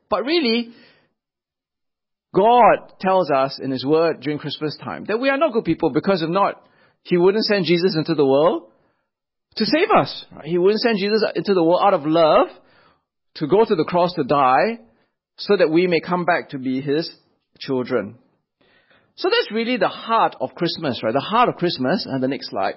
But 0.09 0.25
really, 0.25 0.73
God 2.35 2.93
tells 2.99 3.31
us 3.31 3.59
in 3.61 3.71
His 3.71 3.85
Word 3.85 4.21
during 4.21 4.39
Christmas 4.39 4.77
time 4.83 5.05
that 5.05 5.19
we 5.19 5.29
are 5.29 5.37
not 5.37 5.53
good 5.53 5.65
people 5.65 5.89
because 5.89 6.21
if 6.21 6.29
not, 6.29 6.61
He 7.03 7.17
wouldn't 7.17 7.45
send 7.45 7.65
Jesus 7.65 7.95
into 7.95 8.13
the 8.13 8.25
world. 8.25 8.69
to 9.55 9.65
save 9.65 9.89
us. 9.95 10.25
He 10.43 10.57
wouldn't 10.57 10.81
send 10.81 10.97
Jesus 10.99 11.23
into 11.35 11.53
the 11.53 11.63
world 11.63 11.81
out 11.83 11.93
of 11.93 12.05
love 12.05 12.47
to 13.35 13.47
go 13.47 13.63
to 13.63 13.75
the 13.75 13.85
cross 13.85 14.13
to 14.13 14.23
die 14.23 14.79
so 15.37 15.55
that 15.57 15.69
we 15.69 15.87
may 15.87 15.99
come 15.99 16.25
back 16.25 16.49
to 16.49 16.59
be 16.59 16.81
his 16.81 17.09
children. 17.59 18.17
So 19.15 19.29
that's 19.29 19.51
really 19.51 19.77
the 19.77 19.87
heart 19.87 20.35
of 20.39 20.55
Christmas, 20.55 21.01
right? 21.03 21.13
The 21.13 21.19
heart 21.19 21.49
of 21.49 21.55
Christmas, 21.55 22.05
and 22.09 22.23
the 22.23 22.27
next 22.27 22.49
slide, 22.49 22.75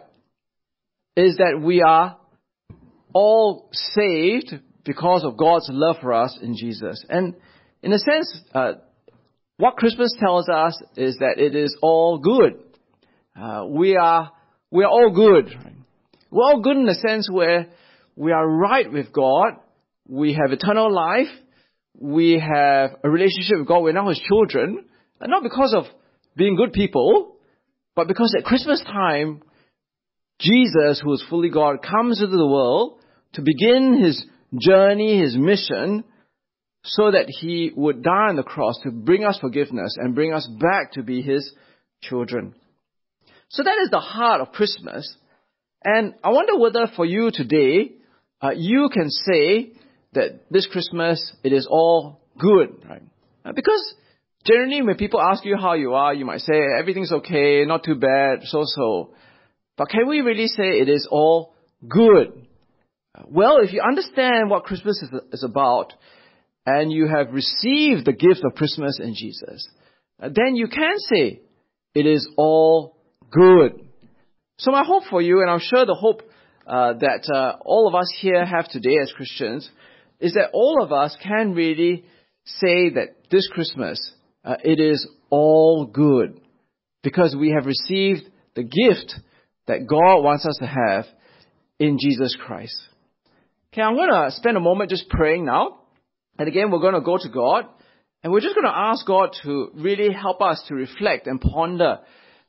is 1.16 1.36
that 1.36 1.60
we 1.62 1.82
are 1.82 2.16
all 3.12 3.70
saved 3.72 4.52
because 4.84 5.24
of 5.24 5.36
God's 5.36 5.68
love 5.70 5.96
for 6.00 6.12
us 6.12 6.38
in 6.42 6.56
Jesus. 6.56 7.04
And 7.08 7.34
in 7.82 7.92
a 7.92 7.98
sense, 7.98 8.42
uh, 8.54 8.72
what 9.56 9.76
Christmas 9.76 10.10
tells 10.18 10.48
us 10.48 10.80
is 10.96 11.16
that 11.18 11.34
it 11.38 11.54
is 11.54 11.76
all 11.80 12.18
good. 12.18 12.54
Uh, 13.40 13.66
we 13.68 13.96
are 13.96 14.32
we 14.70 14.82
are 14.84 14.90
all 14.90 15.12
good. 15.14 15.54
We're 16.30 16.42
all 16.42 16.62
good 16.62 16.76
in 16.76 16.86
the 16.86 16.94
sense 16.94 17.28
where 17.30 17.68
we 18.16 18.32
are 18.32 18.46
right 18.46 18.90
with 18.90 19.12
God. 19.12 19.54
We 20.08 20.34
have 20.34 20.52
eternal 20.52 20.92
life. 20.92 21.28
We 21.98 22.38
have 22.38 22.96
a 23.02 23.08
relationship 23.08 23.58
with 23.58 23.68
God. 23.68 23.80
We're 23.80 23.92
now 23.92 24.08
His 24.08 24.20
children, 24.20 24.84
and 25.20 25.30
not 25.30 25.42
because 25.42 25.74
of 25.74 25.84
being 26.36 26.56
good 26.56 26.72
people, 26.72 27.36
but 27.94 28.08
because 28.08 28.34
at 28.36 28.44
Christmas 28.44 28.82
time, 28.82 29.42
Jesus, 30.40 31.00
who 31.02 31.12
is 31.12 31.24
fully 31.30 31.48
God, 31.48 31.82
comes 31.82 32.20
into 32.20 32.36
the 32.36 32.46
world 32.46 32.98
to 33.34 33.42
begin 33.42 34.02
His 34.02 34.24
journey, 34.60 35.20
His 35.20 35.36
mission, 35.36 36.04
so 36.82 37.12
that 37.12 37.26
He 37.28 37.72
would 37.74 38.02
die 38.02 38.28
on 38.28 38.36
the 38.36 38.42
cross 38.42 38.78
to 38.82 38.90
bring 38.90 39.24
us 39.24 39.38
forgiveness 39.40 39.96
and 39.96 40.14
bring 40.14 40.32
us 40.34 40.46
back 40.60 40.92
to 40.92 41.02
be 41.02 41.22
His 41.22 41.50
children. 42.02 42.54
So 43.48 43.62
that 43.62 43.78
is 43.82 43.90
the 43.90 44.00
heart 44.00 44.40
of 44.40 44.52
Christmas. 44.52 45.16
And 45.82 46.14
I 46.24 46.30
wonder 46.30 46.58
whether 46.58 46.88
for 46.94 47.06
you 47.06 47.30
today, 47.32 47.92
uh, 48.42 48.50
you 48.56 48.88
can 48.92 49.08
say 49.10 49.72
that 50.14 50.50
this 50.50 50.66
Christmas, 50.66 51.34
it 51.42 51.52
is 51.52 51.66
all 51.70 52.20
good, 52.38 52.84
right? 52.88 53.02
Uh, 53.44 53.52
because 53.54 53.94
generally 54.46 54.82
when 54.82 54.96
people 54.96 55.20
ask 55.20 55.44
you 55.44 55.56
how 55.56 55.74
you 55.74 55.94
are, 55.94 56.14
you 56.14 56.24
might 56.24 56.40
say 56.40 56.54
everything's 56.78 57.12
okay, 57.12 57.64
not 57.64 57.84
too 57.84 57.96
bad, 57.96 58.40
so-so. 58.44 59.14
But 59.76 59.88
can 59.88 60.08
we 60.08 60.20
really 60.20 60.46
say 60.46 60.64
it 60.64 60.88
is 60.88 61.08
all 61.10 61.54
good? 61.88 62.46
Well, 63.26 63.58
if 63.58 63.72
you 63.72 63.80
understand 63.80 64.50
what 64.50 64.64
Christmas 64.64 65.00
is, 65.02 65.10
is 65.32 65.44
about, 65.44 65.92
and 66.66 66.90
you 66.90 67.06
have 67.06 67.32
received 67.32 68.06
the 68.06 68.12
gift 68.12 68.42
of 68.44 68.54
Christmas 68.54 68.98
in 69.00 69.14
Jesus, 69.14 69.68
uh, 70.22 70.30
then 70.34 70.56
you 70.56 70.68
can 70.68 70.98
say 70.98 71.40
it 71.94 72.06
is 72.06 72.28
all 72.36 72.96
good. 73.30 73.86
So 74.58 74.70
my 74.70 74.84
hope 74.84 75.04
for 75.10 75.20
you, 75.20 75.40
and 75.42 75.50
I'm 75.50 75.60
sure 75.60 75.84
the 75.84 75.94
hope 75.94 76.22
uh, 76.66 76.94
that 76.94 77.28
uh, 77.32 77.58
all 77.64 77.88
of 77.88 77.94
us 77.94 78.06
here 78.20 78.44
have 78.44 78.68
today 78.68 78.96
as 79.02 79.12
Christians, 79.12 79.68
is 80.20 80.34
that 80.34 80.50
all 80.52 80.82
of 80.82 80.92
us 80.92 81.16
can 81.22 81.52
really 81.52 82.04
say 82.44 82.90
that 82.90 83.16
this 83.30 83.48
Christmas 83.52 84.12
uh, 84.44 84.56
it 84.62 84.78
is 84.78 85.06
all 85.30 85.86
good 85.86 86.40
because 87.02 87.34
we 87.38 87.50
have 87.50 87.66
received 87.66 88.28
the 88.54 88.62
gift 88.62 89.14
that 89.66 89.86
God 89.86 90.20
wants 90.22 90.46
us 90.46 90.58
to 90.60 90.66
have 90.66 91.06
in 91.78 91.98
Jesus 91.98 92.36
Christ. 92.44 92.76
Okay, 93.72 93.82
I'm 93.82 93.96
going 93.96 94.10
to 94.10 94.30
spend 94.30 94.56
a 94.56 94.60
moment 94.60 94.90
just 94.90 95.08
praying 95.08 95.46
now. 95.46 95.80
And 96.38 96.46
again, 96.48 96.70
we're 96.70 96.80
going 96.80 96.94
to 96.94 97.00
go 97.00 97.16
to 97.16 97.28
God 97.28 97.66
and 98.22 98.32
we're 98.32 98.40
just 98.40 98.54
going 98.54 98.66
to 98.66 98.76
ask 98.76 99.06
God 99.06 99.34
to 99.42 99.70
really 99.74 100.12
help 100.12 100.40
us 100.40 100.62
to 100.68 100.74
reflect 100.74 101.26
and 101.26 101.40
ponder 101.40 102.00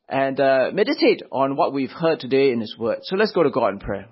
and 0.08 0.40
uh, 0.40 0.70
meditate 0.72 1.22
on 1.32 1.56
what 1.56 1.74
we've 1.74 1.92
heard 1.92 2.20
today 2.20 2.52
in 2.52 2.62
His 2.62 2.76
Word. 2.78 3.00
So 3.04 3.16
let's 3.16 3.32
go 3.32 3.44
to 3.44 3.50
God 3.50 3.74
in 3.74 3.80
prayer. 3.80 4.08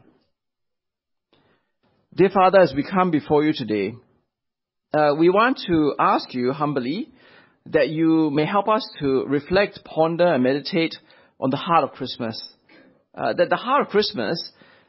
Dear 2.15 2.30
Father, 2.30 2.60
as 2.60 2.71
we 2.76 2.84
come 2.84 3.10
before 3.10 3.43
you 3.43 3.54
today, 3.54 3.95
uh, 4.93 5.15
we 5.17 5.32
want 5.32 5.60
to 5.65 5.95
ask 5.97 6.32
you 6.32 6.52
humbly 6.52 7.10
that 7.65 7.89
you 7.89 8.30
may 8.30 8.45
help 8.45 8.69
us 8.69 8.88
to 8.99 9.26
reflect, 9.26 9.80
ponder, 9.84 10.32
and 10.32 10.43
meditate 10.43 10.93
on 11.39 11.49
the 11.49 11.58
heart 11.58 11.84
of 11.84 11.93
Christmas. 11.93 12.39
Uh, 13.15 13.34
that 13.34 13.49
the 13.49 13.56
heart 13.56 13.82
of 13.82 13.88
Christmas 13.88 14.38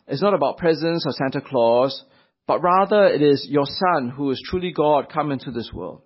is 0.07 0.21
not 0.21 0.35
about 0.35 0.59
presents 0.59 1.07
or 1.07 1.13
Santa 1.13 1.41
Claus, 1.41 2.05
but 2.47 2.61
rather 2.61 3.07
it 3.07 3.23
is 3.23 3.47
your 3.49 3.65
Son 3.65 4.11
who 4.11 4.31
is 4.31 4.43
truly 4.45 4.73
God 4.77 5.11
come 5.11 5.33
into 5.33 5.51
this 5.51 5.71
world. 5.73 6.03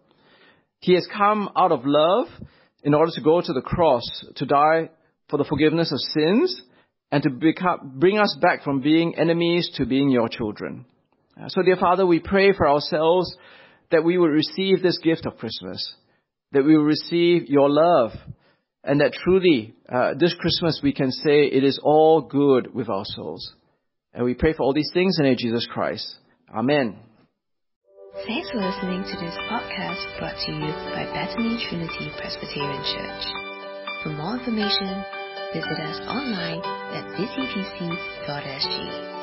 He 0.78 0.94
has 0.94 1.08
come 1.12 1.48
out 1.56 1.72
of 1.72 1.80
love 1.84 2.28
in 2.84 2.94
order 2.94 3.10
to 3.12 3.22
go 3.22 3.40
to 3.40 3.52
the 3.52 3.60
cross 3.60 4.04
to 4.36 4.46
die 4.46 4.90
for 5.28 5.36
the 5.36 5.44
forgiveness 5.44 5.90
of 5.90 5.98
sins 5.98 6.62
and 7.10 7.24
to 7.24 7.30
become, 7.30 7.94
bring 7.96 8.18
us 8.18 8.38
back 8.40 8.62
from 8.62 8.82
being 8.82 9.16
enemies 9.16 9.68
to 9.78 9.84
being 9.84 10.10
your 10.10 10.28
children. 10.28 10.84
Uh, 11.40 11.48
so 11.48 11.62
dear 11.62 11.76
Father, 11.76 12.04
we 12.06 12.18
pray 12.18 12.52
for 12.52 12.68
ourselves 12.68 13.34
that 13.90 14.04
we 14.04 14.18
will 14.18 14.28
receive 14.28 14.82
this 14.82 14.98
gift 14.98 15.24
of 15.26 15.36
Christmas, 15.36 15.94
that 16.52 16.64
we 16.64 16.76
will 16.76 16.84
receive 16.84 17.46
your 17.46 17.70
love, 17.70 18.10
and 18.84 19.00
that 19.00 19.12
truly 19.12 19.74
uh, 19.88 20.14
this 20.18 20.34
Christmas 20.34 20.80
we 20.82 20.92
can 20.92 21.12
say 21.12 21.44
it 21.44 21.64
is 21.64 21.78
all 21.82 22.22
good 22.22 22.74
with 22.74 22.88
our 22.88 23.04
souls. 23.04 23.54
And 24.12 24.24
we 24.24 24.34
pray 24.34 24.52
for 24.52 24.62
all 24.62 24.72
these 24.72 24.90
things 24.92 25.18
in 25.18 25.24
the 25.24 25.28
name 25.28 25.34
of 25.34 25.38
Jesus 25.38 25.66
Christ. 25.70 26.16
Amen. 26.54 26.96
Thanks 28.26 28.50
for 28.50 28.58
listening 28.58 29.04
to 29.04 29.16
this 29.24 29.36
podcast 29.46 30.18
brought 30.18 30.36
to 30.46 30.52
you 30.52 30.72
by 30.90 31.04
Bethany 31.14 31.64
Trinity 31.68 32.10
Presbyterian 32.18 32.82
Church. 32.82 33.24
For 34.02 34.10
more 34.10 34.34
information, 34.38 35.04
visit 35.54 35.78
us 35.78 36.00
online 36.08 36.62
at 36.94 37.04
busypc.sg. 37.14 39.17